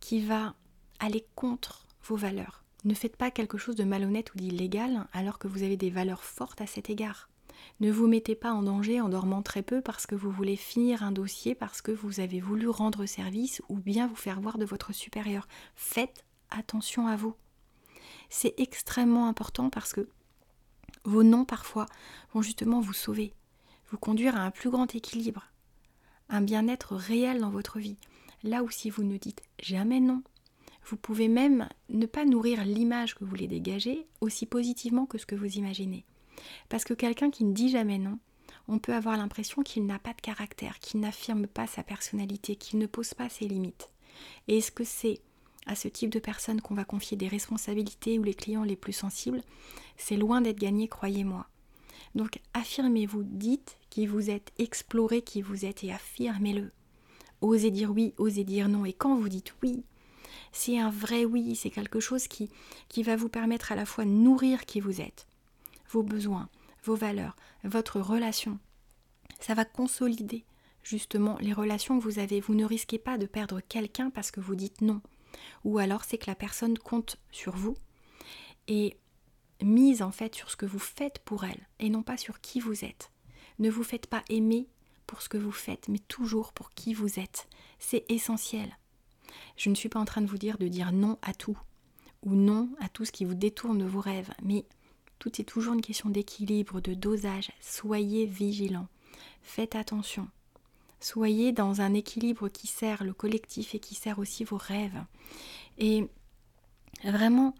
qui 0.00 0.20
va 0.20 0.54
allez 1.00 1.26
contre 1.34 1.86
vos 2.04 2.16
valeurs. 2.16 2.62
Ne 2.84 2.94
faites 2.94 3.16
pas 3.16 3.30
quelque 3.30 3.58
chose 3.58 3.76
de 3.76 3.84
malhonnête 3.84 4.32
ou 4.34 4.38
d'illégal 4.38 5.06
alors 5.12 5.38
que 5.38 5.48
vous 5.48 5.62
avez 5.62 5.76
des 5.76 5.90
valeurs 5.90 6.22
fortes 6.22 6.60
à 6.60 6.66
cet 6.66 6.90
égard. 6.90 7.28
Ne 7.80 7.90
vous 7.90 8.06
mettez 8.06 8.34
pas 8.34 8.52
en 8.52 8.62
danger 8.62 9.00
en 9.00 9.08
dormant 9.08 9.42
très 9.42 9.62
peu 9.62 9.80
parce 9.80 10.06
que 10.06 10.14
vous 10.14 10.30
voulez 10.30 10.56
finir 10.56 11.02
un 11.02 11.12
dossier, 11.12 11.54
parce 11.54 11.82
que 11.82 11.92
vous 11.92 12.20
avez 12.20 12.40
voulu 12.40 12.68
rendre 12.68 13.06
service 13.06 13.60
ou 13.68 13.76
bien 13.76 14.06
vous 14.06 14.16
faire 14.16 14.40
voir 14.40 14.58
de 14.58 14.64
votre 14.64 14.92
supérieur. 14.92 15.48
Faites 15.74 16.24
attention 16.50 17.06
à 17.06 17.16
vous. 17.16 17.34
C'est 18.30 18.54
extrêmement 18.58 19.28
important 19.28 19.70
parce 19.70 19.92
que 19.92 20.08
vos 21.04 21.22
noms 21.22 21.44
parfois 21.44 21.86
vont 22.32 22.42
justement 22.42 22.80
vous 22.80 22.92
sauver, 22.92 23.32
vous 23.90 23.98
conduire 23.98 24.36
à 24.36 24.40
un 24.40 24.50
plus 24.50 24.70
grand 24.70 24.94
équilibre, 24.94 25.46
un 26.28 26.40
bien-être 26.40 26.96
réel 26.96 27.40
dans 27.40 27.50
votre 27.50 27.78
vie. 27.78 27.98
Là 28.42 28.62
où 28.62 28.70
si 28.70 28.90
vous 28.90 29.04
ne 29.04 29.16
dites 29.16 29.42
jamais 29.60 30.00
non, 30.00 30.22
vous 30.86 30.96
pouvez 30.96 31.28
même 31.28 31.68
ne 31.88 32.06
pas 32.06 32.24
nourrir 32.24 32.64
l'image 32.64 33.14
que 33.14 33.24
vous 33.24 33.30
voulez 33.30 33.48
dégager 33.48 34.06
aussi 34.20 34.46
positivement 34.46 35.06
que 35.06 35.18
ce 35.18 35.26
que 35.26 35.34
vous 35.34 35.56
imaginez. 35.56 36.04
Parce 36.68 36.84
que 36.84 36.94
quelqu'un 36.94 37.30
qui 37.30 37.44
ne 37.44 37.52
dit 37.52 37.70
jamais 37.70 37.98
non, 37.98 38.18
on 38.68 38.78
peut 38.78 38.94
avoir 38.94 39.16
l'impression 39.16 39.62
qu'il 39.62 39.86
n'a 39.86 39.98
pas 39.98 40.12
de 40.12 40.20
caractère, 40.20 40.78
qu'il 40.78 41.00
n'affirme 41.00 41.46
pas 41.46 41.66
sa 41.66 41.82
personnalité, 41.82 42.56
qu'il 42.56 42.78
ne 42.78 42.86
pose 42.86 43.14
pas 43.14 43.28
ses 43.28 43.48
limites. 43.48 43.90
Et 44.48 44.58
est-ce 44.58 44.70
que 44.70 44.84
c'est 44.84 45.20
à 45.66 45.74
ce 45.74 45.88
type 45.88 46.10
de 46.10 46.18
personne 46.20 46.60
qu'on 46.60 46.74
va 46.74 46.84
confier 46.84 47.16
des 47.16 47.28
responsabilités 47.28 48.18
ou 48.18 48.22
les 48.22 48.34
clients 48.34 48.64
les 48.64 48.76
plus 48.76 48.92
sensibles? 48.92 49.42
C'est 49.96 50.16
loin 50.16 50.40
d'être 50.40 50.58
gagné, 50.58 50.88
croyez-moi. 50.88 51.46
Donc 52.14 52.40
affirmez-vous, 52.54 53.24
dites 53.24 53.76
qui 53.90 54.06
vous 54.06 54.30
êtes, 54.30 54.52
explorez 54.58 55.22
qui 55.22 55.42
vous 55.42 55.64
êtes 55.64 55.82
et 55.84 55.92
affirmez-le. 55.92 56.70
Osez 57.40 57.70
dire 57.70 57.90
oui, 57.90 58.14
osez 58.18 58.44
dire 58.44 58.68
non. 58.68 58.84
Et 58.84 58.92
quand 58.92 59.16
vous 59.16 59.28
dites 59.28 59.54
oui, 59.62 59.82
c'est 60.52 60.78
un 60.78 60.90
vrai 60.90 61.24
oui, 61.24 61.56
c'est 61.56 61.70
quelque 61.70 62.00
chose 62.00 62.28
qui, 62.28 62.50
qui 62.88 63.02
va 63.02 63.16
vous 63.16 63.28
permettre 63.28 63.72
à 63.72 63.76
la 63.76 63.86
fois 63.86 64.04
nourrir 64.04 64.66
qui 64.66 64.80
vous 64.80 65.00
êtes, 65.00 65.26
vos 65.90 66.02
besoins, 66.02 66.48
vos 66.84 66.94
valeurs, 66.96 67.36
votre 67.64 68.00
relation. 68.00 68.58
Ça 69.40 69.54
va 69.54 69.64
consolider 69.64 70.44
justement 70.82 71.36
les 71.40 71.52
relations 71.52 71.98
que 71.98 72.04
vous 72.04 72.18
avez. 72.18 72.40
Vous 72.40 72.54
ne 72.54 72.64
risquez 72.64 72.98
pas 72.98 73.18
de 73.18 73.26
perdre 73.26 73.60
quelqu'un 73.60 74.10
parce 74.10 74.30
que 74.30 74.40
vous 74.40 74.54
dites 74.54 74.80
non. 74.80 75.00
Ou 75.64 75.78
alors 75.78 76.04
c'est 76.04 76.18
que 76.18 76.30
la 76.30 76.36
personne 76.36 76.78
compte 76.78 77.18
sur 77.30 77.56
vous 77.56 77.76
et 78.68 78.96
mise 79.62 80.02
en 80.02 80.12
fait 80.12 80.34
sur 80.34 80.50
ce 80.50 80.56
que 80.56 80.66
vous 80.66 80.78
faites 80.78 81.18
pour 81.20 81.44
elle 81.44 81.66
et 81.78 81.90
non 81.90 82.02
pas 82.02 82.16
sur 82.16 82.40
qui 82.40 82.60
vous 82.60 82.84
êtes. 82.84 83.10
Ne 83.58 83.70
vous 83.70 83.84
faites 83.84 84.06
pas 84.06 84.22
aimer 84.28 84.68
pour 85.06 85.22
ce 85.22 85.28
que 85.28 85.38
vous 85.38 85.52
faites, 85.52 85.88
mais 85.88 85.98
toujours 85.98 86.52
pour 86.52 86.70
qui 86.72 86.94
vous 86.94 87.18
êtes. 87.18 87.48
C'est 87.78 88.04
essentiel. 88.08 88.76
Je 89.56 89.70
ne 89.70 89.74
suis 89.74 89.88
pas 89.88 90.00
en 90.00 90.04
train 90.04 90.20
de 90.20 90.26
vous 90.26 90.38
dire 90.38 90.58
de 90.58 90.68
dire 90.68 90.92
non 90.92 91.18
à 91.22 91.34
tout 91.34 91.58
ou 92.22 92.34
non 92.34 92.68
à 92.80 92.88
tout 92.88 93.04
ce 93.04 93.12
qui 93.12 93.24
vous 93.24 93.34
détourne 93.34 93.78
de 93.78 93.84
vos 93.84 94.00
rêves, 94.00 94.32
mais 94.42 94.64
tout 95.18 95.40
est 95.40 95.44
toujours 95.44 95.74
une 95.74 95.82
question 95.82 96.10
d'équilibre, 96.10 96.80
de 96.80 96.94
dosage. 96.94 97.50
Soyez 97.60 98.26
vigilants, 98.26 98.88
faites 99.42 99.74
attention. 99.74 100.28
Soyez 101.00 101.52
dans 101.52 101.80
un 101.80 101.94
équilibre 101.94 102.48
qui 102.48 102.66
sert 102.66 103.04
le 103.04 103.12
collectif 103.12 103.74
et 103.74 103.78
qui 103.78 103.94
sert 103.94 104.18
aussi 104.18 104.44
vos 104.44 104.56
rêves. 104.56 105.04
Et 105.78 106.08
vraiment, 107.04 107.54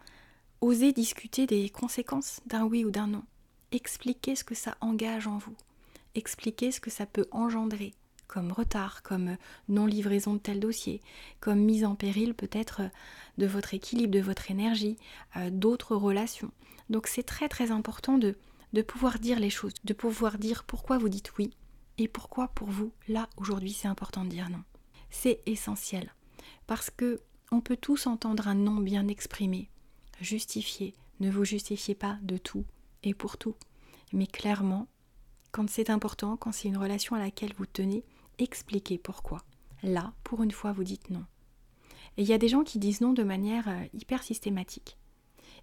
osez 0.61 0.93
discuter 0.93 1.47
des 1.47 1.69
conséquences 1.69 2.41
d'un 2.47 2.65
oui 2.65 2.85
ou 2.85 2.91
d'un 2.91 3.07
non. 3.07 3.25
Expliquez 3.73 4.37
ce 4.37 4.45
que 4.45 4.55
ça 4.55 4.77
engage 4.81 5.27
en 5.27 5.39
vous. 5.39 5.55
Expliquez 6.15 6.73
ce 6.73 6.81
que 6.81 6.91
ça 6.91 7.05
peut 7.05 7.27
engendrer 7.31 7.95
comme 8.27 8.53
retard, 8.53 9.03
comme 9.03 9.37
non-livraison 9.69 10.35
de 10.35 10.39
tel 10.39 10.61
dossier, 10.61 11.01
comme 11.41 11.61
mise 11.61 11.85
en 11.85 11.95
péril 11.95 12.35
peut-être 12.35 12.83
de 13.39 13.47
votre 13.47 13.75
équilibre, 13.75 14.13
de 14.13 14.21
votre 14.21 14.51
énergie, 14.51 14.97
euh, 15.37 15.51
d'autres 15.51 15.97
relations. 15.97 16.51
Donc 16.91 17.07
c'est 17.07 17.23
très 17.23 17.49
très 17.49 17.71
important 17.71 18.19
de, 18.19 18.37
de 18.73 18.83
pouvoir 18.83 19.19
dire 19.19 19.41
les 19.41 19.51
choses, 19.51 19.75
de 19.85 19.93
pouvoir 19.93 20.39
dire 20.39 20.65
pourquoi 20.65 20.99
vous 20.99 21.09
dites 21.09 21.37
oui 21.39 21.51
et 21.99 22.09
pourquoi 22.09 22.49
pour 22.49 22.69
vous, 22.69 22.93
là, 23.09 23.29
aujourd'hui, 23.37 23.73
c'est 23.73 23.89
important 23.89 24.25
de 24.25 24.31
dire 24.31 24.51
non. 24.51 24.63
C'est 25.11 25.41
essentiel 25.47 26.13
parce 26.67 26.91
que 26.91 27.21
on 27.53 27.61
peut 27.61 27.77
tous 27.77 28.07
entendre 28.07 28.49
un 28.49 28.55
non 28.55 28.77
bien 28.77 29.09
exprimé, 29.09 29.71
justifié, 30.21 30.95
Ne 31.21 31.31
vous 31.31 31.45
justifiez 31.45 31.95
pas 31.95 32.19
de 32.23 32.37
tout 32.37 32.65
et 33.03 33.15
pour 33.15 33.39
tout. 33.39 33.55
Mais 34.13 34.27
clairement, 34.27 34.89
quand 35.53 35.71
c'est 35.71 35.89
important, 35.89 36.37
quand 36.37 36.53
c'est 36.53 36.69
une 36.69 36.77
relation 36.77 37.17
à 37.17 37.19
laquelle 37.19 37.55
vous 37.57 37.65
tenez, 37.65 38.05
expliquez 38.39 38.99
pourquoi. 38.99 39.43
Là, 39.83 40.13
pour 40.25 40.43
une 40.43 40.51
fois, 40.51 40.73
vous 40.73 40.85
dites 40.85 41.11
non. 41.11 41.25
Et 42.17 42.23
il 42.23 42.29
y 42.29 42.33
a 42.33 42.39
des 42.39 42.49
gens 42.49 42.65
qui 42.65 42.79
disent 42.79 43.01
non 43.01 43.13
de 43.13 43.23
manière 43.23 43.69
euh, 43.69 43.85
hyper 43.93 44.23
systématique 44.23 44.97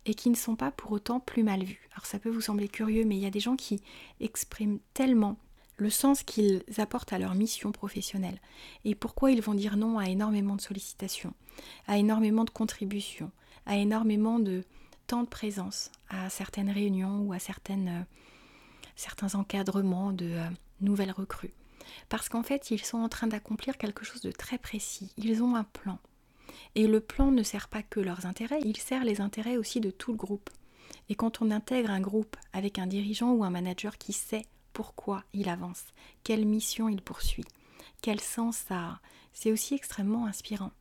et 0.05 0.13
qui 0.13 0.29
ne 0.29 0.35
sont 0.35 0.55
pas 0.55 0.71
pour 0.71 0.91
autant 0.91 1.19
plus 1.19 1.43
mal 1.43 1.63
vus. 1.63 1.87
Alors 1.93 2.05
ça 2.05 2.19
peut 2.19 2.29
vous 2.29 2.41
sembler 2.41 2.67
curieux, 2.67 3.05
mais 3.05 3.15
il 3.15 3.21
y 3.21 3.25
a 3.25 3.31
des 3.31 3.39
gens 3.39 3.55
qui 3.55 3.81
expriment 4.19 4.79
tellement 4.93 5.37
le 5.77 5.89
sens 5.89 6.23
qu'ils 6.23 6.63
apportent 6.77 7.13
à 7.13 7.19
leur 7.19 7.33
mission 7.33 7.71
professionnelle 7.71 8.39
et 8.85 8.93
pourquoi 8.93 9.31
ils 9.31 9.41
vont 9.41 9.55
dire 9.55 9.75
non 9.75 9.97
à 9.97 10.07
énormément 10.07 10.55
de 10.55 10.61
sollicitations, 10.61 11.33
à 11.87 11.97
énormément 11.97 12.43
de 12.43 12.51
contributions, 12.51 13.31
à 13.65 13.77
énormément 13.77 14.39
de 14.39 14.63
temps 15.07 15.23
de 15.23 15.29
présence 15.29 15.91
à 16.09 16.29
certaines 16.29 16.69
réunions 16.69 17.21
ou 17.21 17.33
à 17.33 17.37
euh, 17.37 18.01
certains 18.95 19.35
encadrements 19.35 20.11
de 20.11 20.25
euh, 20.25 20.47
nouvelles 20.81 21.11
recrues. 21.11 21.53
Parce 22.09 22.29
qu'en 22.29 22.43
fait, 22.43 22.71
ils 22.71 22.83
sont 22.83 22.97
en 22.97 23.09
train 23.09 23.27
d'accomplir 23.27 23.77
quelque 23.77 24.05
chose 24.05 24.21
de 24.21 24.31
très 24.31 24.57
précis. 24.57 25.11
Ils 25.17 25.43
ont 25.43 25.55
un 25.55 25.63
plan. 25.63 25.99
Et 26.75 26.87
le 26.87 26.99
plan 26.99 27.31
ne 27.31 27.43
sert 27.43 27.67
pas 27.67 27.83
que 27.83 27.99
leurs 27.99 28.25
intérêts, 28.25 28.61
il 28.63 28.77
sert 28.77 29.03
les 29.03 29.21
intérêts 29.21 29.57
aussi 29.57 29.79
de 29.79 29.91
tout 29.91 30.11
le 30.11 30.17
groupe. 30.17 30.49
Et 31.09 31.15
quand 31.15 31.41
on 31.41 31.51
intègre 31.51 31.91
un 31.91 32.01
groupe 32.01 32.35
avec 32.53 32.79
un 32.79 32.87
dirigeant 32.87 33.31
ou 33.31 33.43
un 33.43 33.49
manager 33.49 33.97
qui 33.97 34.13
sait 34.13 34.45
pourquoi 34.73 35.23
il 35.33 35.49
avance, 35.49 35.83
quelle 36.23 36.45
mission 36.45 36.89
il 36.89 37.01
poursuit, 37.01 37.45
quel 38.01 38.19
sens 38.19 38.57
ça 38.57 38.79
a, 38.79 38.99
c'est 39.33 39.51
aussi 39.51 39.75
extrêmement 39.75 40.25
inspirant. 40.25 40.71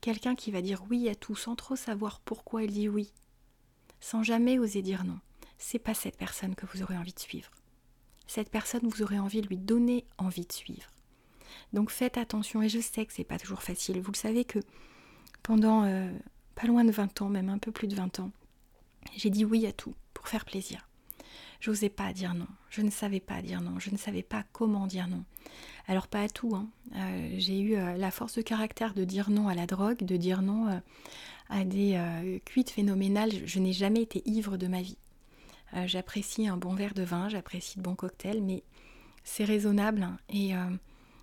Quelqu'un 0.00 0.34
qui 0.34 0.50
va 0.50 0.62
dire 0.62 0.82
oui 0.90 1.08
à 1.08 1.14
tout 1.14 1.36
sans 1.36 1.54
trop 1.54 1.76
savoir 1.76 2.20
pourquoi 2.20 2.64
il 2.64 2.72
dit 2.72 2.88
oui, 2.88 3.12
sans 4.00 4.22
jamais 4.22 4.58
oser 4.58 4.82
dire 4.82 5.04
non, 5.04 5.18
c'est 5.58 5.78
pas 5.78 5.94
cette 5.94 6.16
personne 6.16 6.54
que 6.54 6.66
vous 6.66 6.82
aurez 6.82 6.96
envie 6.96 7.14
de 7.14 7.20
suivre. 7.20 7.50
Cette 8.26 8.50
personne, 8.50 8.88
vous 8.88 9.02
aurez 9.02 9.18
envie 9.18 9.40
de 9.40 9.48
lui 9.48 9.58
donner 9.58 10.04
envie 10.18 10.46
de 10.46 10.52
suivre. 10.52 10.90
Donc 11.72 11.90
faites 11.90 12.18
attention, 12.18 12.62
et 12.62 12.68
je 12.68 12.80
sais 12.80 13.06
que 13.06 13.12
c'est 13.12 13.24
pas 13.24 13.38
toujours 13.38 13.62
facile. 13.62 14.00
Vous 14.00 14.12
le 14.12 14.16
savez 14.16 14.44
que 14.44 14.58
pendant 15.42 15.84
euh, 15.84 16.10
pas 16.54 16.66
loin 16.66 16.84
de 16.84 16.90
20 16.90 17.22
ans, 17.22 17.28
même 17.28 17.48
un 17.48 17.58
peu 17.58 17.72
plus 17.72 17.88
de 17.88 17.94
20 17.94 18.20
ans, 18.20 18.30
j'ai 19.16 19.30
dit 19.30 19.44
oui 19.44 19.66
à 19.66 19.72
tout 19.72 19.94
pour 20.14 20.28
faire 20.28 20.44
plaisir. 20.44 20.86
J'osais 21.60 21.88
pas 21.88 22.12
dire 22.12 22.34
non, 22.34 22.48
je 22.70 22.82
ne 22.82 22.90
savais 22.90 23.20
pas 23.20 23.40
dire 23.40 23.60
non, 23.60 23.78
je 23.78 23.90
ne 23.90 23.96
savais 23.96 24.22
pas 24.22 24.44
comment 24.52 24.86
dire 24.86 25.08
non. 25.08 25.24
Alors 25.86 26.08
pas 26.08 26.22
à 26.22 26.28
tout, 26.28 26.54
hein. 26.54 26.68
Euh, 26.96 27.34
j'ai 27.38 27.60
eu 27.60 27.76
euh, 27.76 27.96
la 27.96 28.10
force 28.10 28.34
de 28.34 28.42
caractère 28.42 28.94
de 28.94 29.04
dire 29.04 29.30
non 29.30 29.48
à 29.48 29.54
la 29.54 29.66
drogue, 29.66 30.02
de 30.02 30.16
dire 30.16 30.42
non 30.42 30.82
à 31.48 31.64
des 31.64 32.40
cuites 32.44 32.70
phénoménales. 32.70 33.46
Je, 33.46 33.58
n'ai 33.58 33.72
jamais 33.72 34.02
été 34.02 34.22
ivre 34.28 34.56
de 34.56 34.66
ma 34.66 34.80
vie. 34.80 34.96
J'apprécie 35.86 36.48
un 36.48 36.56
bon 36.56 36.74
verre 36.74 36.94
de 36.94 37.02
vin, 37.02 37.28
j'apprécie 37.28 37.78
de 37.78 37.82
bons 37.82 37.94
cocktails, 37.94 38.42
mais 38.42 38.62
c'est 39.24 39.44
raisonnable 39.44 40.02
hein, 40.02 40.16
et 40.28 40.52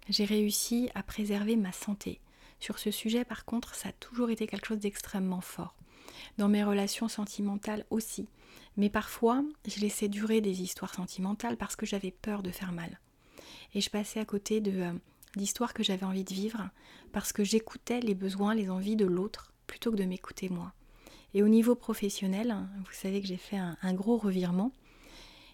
j'ai 0.09 0.25
réussi 0.25 0.89
à 0.95 1.03
préserver 1.03 1.55
ma 1.55 1.71
santé. 1.71 2.19
Sur 2.59 2.79
ce 2.79 2.91
sujet, 2.91 3.23
par 3.23 3.45
contre, 3.45 3.75
ça 3.75 3.89
a 3.89 3.93
toujours 3.93 4.29
été 4.29 4.47
quelque 4.47 4.67
chose 4.67 4.79
d'extrêmement 4.79 5.41
fort. 5.41 5.75
Dans 6.37 6.49
mes 6.49 6.63
relations 6.63 7.07
sentimentales 7.07 7.85
aussi. 7.89 8.27
Mais 8.75 8.89
parfois, 8.89 9.43
je 9.67 9.79
laissais 9.79 10.09
durer 10.09 10.41
des 10.41 10.61
histoires 10.61 10.93
sentimentales 10.93 11.57
parce 11.57 11.75
que 11.75 11.85
j'avais 11.85 12.11
peur 12.11 12.43
de 12.43 12.51
faire 12.51 12.71
mal. 12.71 12.99
Et 13.73 13.81
je 13.81 13.89
passais 13.89 14.19
à 14.19 14.25
côté 14.25 14.61
de 14.61 14.81
euh, 14.81 14.93
d'histoires 15.35 15.73
que 15.73 15.83
j'avais 15.83 16.05
envie 16.05 16.23
de 16.23 16.33
vivre 16.33 16.69
parce 17.11 17.33
que 17.33 17.43
j'écoutais 17.43 17.99
les 17.99 18.15
besoins, 18.15 18.55
les 18.55 18.69
envies 18.69 18.95
de 18.95 19.05
l'autre 19.05 19.53
plutôt 19.67 19.91
que 19.91 19.97
de 19.97 20.05
m'écouter 20.05 20.49
moi. 20.49 20.73
Et 21.33 21.43
au 21.43 21.47
niveau 21.47 21.75
professionnel, 21.75 22.55
vous 22.77 22.93
savez 22.93 23.21
que 23.21 23.27
j'ai 23.27 23.37
fait 23.37 23.57
un, 23.57 23.93
gros 23.93 24.17
revirement. 24.17 24.71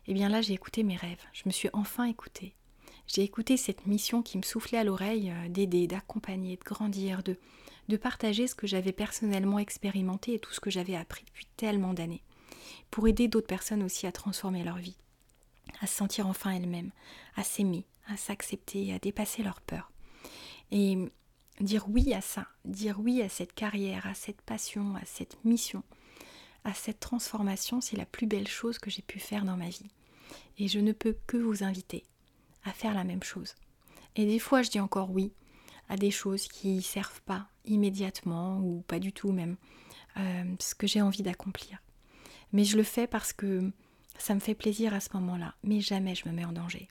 Et 0.07 0.11
eh 0.11 0.13
bien 0.13 0.29
là, 0.29 0.41
j'ai 0.41 0.53
écouté 0.53 0.83
mes 0.83 0.95
rêves. 0.95 1.23
Je 1.33 1.43
me 1.45 1.51
suis 1.51 1.69
enfin 1.73 2.05
écoutée 2.05 2.53
j'ai 3.07 3.23
écouté 3.23 3.57
cette 3.57 3.85
mission 3.85 4.21
qui 4.21 4.37
me 4.37 4.43
soufflait 4.43 4.77
à 4.77 4.83
l'oreille 4.83 5.31
euh, 5.31 5.49
d'aider, 5.49 5.87
d'accompagner, 5.87 6.57
de 6.57 6.63
grandir, 6.63 7.23
de, 7.23 7.37
de 7.87 7.97
partager 7.97 8.47
ce 8.47 8.55
que 8.55 8.67
j'avais 8.67 8.91
personnellement 8.91 9.59
expérimenté 9.59 10.33
et 10.33 10.39
tout 10.39 10.53
ce 10.53 10.59
que 10.59 10.71
j'avais 10.71 10.95
appris 10.95 11.23
depuis 11.25 11.47
tellement 11.57 11.93
d'années, 11.93 12.23
pour 12.91 13.07
aider 13.07 13.27
d'autres 13.27 13.47
personnes 13.47 13.83
aussi 13.83 14.07
à 14.07 14.11
transformer 14.11 14.63
leur 14.63 14.77
vie, 14.77 14.97
à 15.81 15.87
se 15.87 15.95
sentir 15.95 16.27
enfin 16.27 16.51
elles-mêmes, 16.51 16.91
à 17.35 17.43
s'aimer, 17.43 17.85
à 18.07 18.17
s'accepter, 18.17 18.93
à 18.93 18.99
dépasser 18.99 19.43
leurs 19.43 19.61
peurs. 19.61 19.91
Et 20.71 20.97
dire 21.61 21.85
oui 21.89 22.13
à 22.13 22.21
ça, 22.21 22.47
dire 22.65 22.99
oui 22.99 23.21
à 23.21 23.29
cette 23.29 23.53
carrière, 23.53 24.05
à 24.07 24.13
cette 24.13 24.41
passion, 24.41 24.95
à 24.95 25.05
cette 25.05 25.43
mission, 25.45 25.83
à 26.63 26.73
cette 26.73 26.99
transformation, 26.99 27.81
c'est 27.81 27.97
la 27.97 28.05
plus 28.05 28.27
belle 28.27 28.47
chose 28.47 28.79
que 28.79 28.89
j'ai 28.89 29.01
pu 29.01 29.19
faire 29.19 29.45
dans 29.45 29.57
ma 29.57 29.69
vie. 29.69 29.91
Et 30.57 30.67
je 30.67 30.79
ne 30.79 30.91
peux 30.91 31.15
que 31.27 31.37
vous 31.37 31.63
inviter 31.63 32.03
à 32.63 32.71
faire 32.71 32.93
la 32.93 33.03
même 33.03 33.23
chose. 33.23 33.55
Et 34.15 34.25
des 34.25 34.39
fois, 34.39 34.61
je 34.61 34.71
dis 34.71 34.79
encore 34.79 35.11
oui 35.11 35.33
à 35.87 35.97
des 35.97 36.11
choses 36.11 36.47
qui 36.47 36.81
servent 36.81 37.21
pas 37.21 37.47
immédiatement 37.65 38.59
ou 38.59 38.81
pas 38.87 38.99
du 38.99 39.13
tout 39.13 39.31
même 39.31 39.55
euh, 40.17 40.55
ce 40.59 40.73
que 40.73 40.87
j'ai 40.87 41.01
envie 41.01 41.23
d'accomplir. 41.23 41.79
Mais 42.51 42.63
je 42.63 42.77
le 42.77 42.83
fais 42.83 43.07
parce 43.07 43.33
que 43.33 43.71
ça 44.17 44.33
me 44.33 44.39
fait 44.39 44.55
plaisir 44.55 44.93
à 44.93 44.99
ce 44.99 45.09
moment-là. 45.13 45.55
Mais 45.63 45.81
jamais 45.81 46.15
je 46.15 46.27
me 46.27 46.33
mets 46.33 46.45
en 46.45 46.53
danger. 46.53 46.89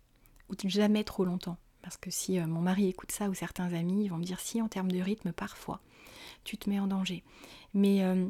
Ou 0.49 0.55
jamais 0.69 1.05
trop 1.05 1.25
longtemps. 1.25 1.57
Parce 1.85 1.97
que 1.97 2.11
si 2.11 2.41
euh, 2.41 2.47
mon 2.47 2.61
mari 2.61 2.89
écoute 2.89 3.13
ça 3.13 3.29
ou 3.29 3.35
certains 3.35 3.73
amis, 3.73 4.05
ils 4.05 4.09
vont 4.09 4.17
me 4.17 4.25
dire 4.25 4.41
si 4.41 4.61
en 4.61 4.69
termes 4.69 4.91
de 4.91 5.01
rythme, 5.01 5.33
parfois, 5.33 5.81
tu 6.43 6.57
te 6.57 6.69
mets 6.69 6.81
en 6.81 6.89
danger. 6.89 7.23
Mais 7.75 8.03
euh, 8.03 8.27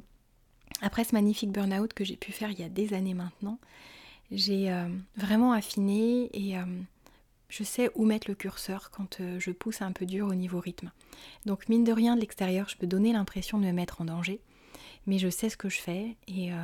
après 0.82 1.04
ce 1.04 1.14
magnifique 1.14 1.52
burn-out 1.52 1.94
que 1.94 2.04
j'ai 2.04 2.16
pu 2.16 2.32
faire 2.32 2.50
il 2.50 2.60
y 2.60 2.64
a 2.64 2.68
des 2.68 2.92
années 2.92 3.14
maintenant, 3.14 3.58
j'ai 4.30 4.74
vraiment 5.16 5.52
affiné 5.52 6.30
et 6.32 6.56
je 7.56 7.62
sais 7.62 7.88
où 7.94 8.04
mettre 8.04 8.28
le 8.28 8.34
curseur 8.34 8.90
quand 8.90 9.20
euh, 9.20 9.38
je 9.38 9.52
pousse 9.52 9.80
un 9.80 9.92
peu 9.92 10.06
dur 10.06 10.26
au 10.26 10.34
niveau 10.34 10.58
rythme. 10.58 10.90
Donc 11.46 11.68
mine 11.68 11.84
de 11.84 11.92
rien 11.92 12.16
de 12.16 12.20
l'extérieur, 12.20 12.68
je 12.68 12.76
peux 12.76 12.88
donner 12.88 13.12
l'impression 13.12 13.58
de 13.58 13.64
me 13.64 13.72
mettre 13.72 14.00
en 14.00 14.06
danger, 14.06 14.40
mais 15.06 15.18
je 15.18 15.28
sais 15.28 15.48
ce 15.48 15.56
que 15.56 15.68
je 15.68 15.80
fais 15.80 16.16
et, 16.26 16.52
euh, 16.52 16.56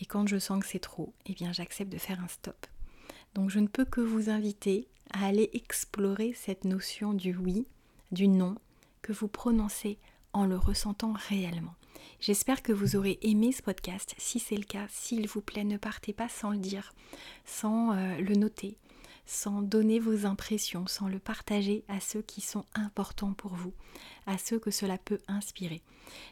et 0.00 0.04
quand 0.04 0.26
je 0.26 0.38
sens 0.38 0.62
que 0.62 0.68
c'est 0.68 0.78
trop, 0.78 1.14
eh 1.24 1.32
bien 1.32 1.54
j'accepte 1.54 1.90
de 1.90 1.96
faire 1.96 2.20
un 2.22 2.28
stop. 2.28 2.66
Donc 3.34 3.48
je 3.48 3.60
ne 3.60 3.66
peux 3.66 3.86
que 3.86 4.02
vous 4.02 4.28
inviter 4.28 4.88
à 5.12 5.26
aller 5.26 5.50
explorer 5.52 6.32
cette 6.34 6.64
notion 6.64 7.14
du 7.14 7.36
oui, 7.36 7.66
du 8.12 8.28
non, 8.28 8.56
que 9.02 9.12
vous 9.12 9.28
prononcez 9.28 9.98
en 10.32 10.46
le 10.46 10.56
ressentant 10.56 11.14
réellement. 11.28 11.74
J'espère 12.20 12.62
que 12.62 12.72
vous 12.72 12.96
aurez 12.96 13.18
aimé 13.22 13.52
ce 13.52 13.62
podcast. 13.62 14.14
Si 14.18 14.38
c'est 14.38 14.56
le 14.56 14.64
cas, 14.64 14.86
s'il 14.88 15.28
vous 15.28 15.40
plaît, 15.40 15.64
ne 15.64 15.76
partez 15.76 16.12
pas 16.12 16.28
sans 16.28 16.50
le 16.50 16.58
dire, 16.58 16.94
sans 17.44 17.92
euh, 17.92 18.18
le 18.18 18.34
noter, 18.34 18.78
sans 19.26 19.62
donner 19.62 19.98
vos 19.98 20.26
impressions, 20.26 20.86
sans 20.86 21.08
le 21.08 21.18
partager 21.18 21.84
à 21.88 22.00
ceux 22.00 22.22
qui 22.22 22.40
sont 22.40 22.64
importants 22.74 23.32
pour 23.32 23.54
vous, 23.54 23.72
à 24.26 24.38
ceux 24.38 24.58
que 24.58 24.70
cela 24.70 24.98
peut 24.98 25.20
inspirer. 25.28 25.82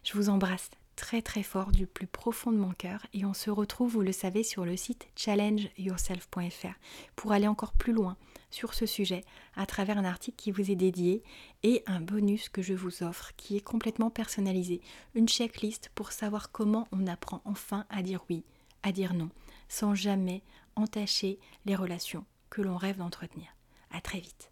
Je 0.04 0.14
vous 0.14 0.28
embrasse 0.28 0.70
très 0.96 1.22
très 1.22 1.42
fort 1.42 1.72
du 1.72 1.86
plus 1.86 2.06
profond 2.06 2.52
de 2.52 2.56
mon 2.56 2.72
cœur 2.72 3.06
et 3.12 3.24
on 3.24 3.34
se 3.34 3.50
retrouve, 3.50 3.92
vous 3.92 4.02
le 4.02 4.12
savez, 4.12 4.42
sur 4.42 4.64
le 4.64 4.76
site 4.76 5.08
challengeyourself.fr 5.16 6.74
pour 7.16 7.32
aller 7.32 7.48
encore 7.48 7.72
plus 7.72 7.92
loin 7.92 8.16
sur 8.50 8.74
ce 8.74 8.86
sujet 8.86 9.24
à 9.56 9.66
travers 9.66 9.98
un 9.98 10.04
article 10.04 10.36
qui 10.36 10.50
vous 10.50 10.70
est 10.70 10.76
dédié 10.76 11.22
et 11.62 11.82
un 11.86 12.00
bonus 12.00 12.48
que 12.48 12.62
je 12.62 12.74
vous 12.74 13.02
offre 13.02 13.32
qui 13.36 13.56
est 13.56 13.60
complètement 13.60 14.10
personnalisé, 14.10 14.80
une 15.14 15.28
checklist 15.28 15.90
pour 15.94 16.12
savoir 16.12 16.52
comment 16.52 16.86
on 16.92 17.06
apprend 17.06 17.40
enfin 17.44 17.86
à 17.88 18.02
dire 18.02 18.24
oui, 18.28 18.44
à 18.82 18.92
dire 18.92 19.14
non, 19.14 19.30
sans 19.68 19.94
jamais 19.94 20.42
entacher 20.76 21.38
les 21.64 21.74
relations 21.74 22.24
que 22.50 22.62
l'on 22.62 22.76
rêve 22.76 22.98
d'entretenir. 22.98 23.48
À 23.90 24.00
très 24.00 24.20
vite. 24.20 24.51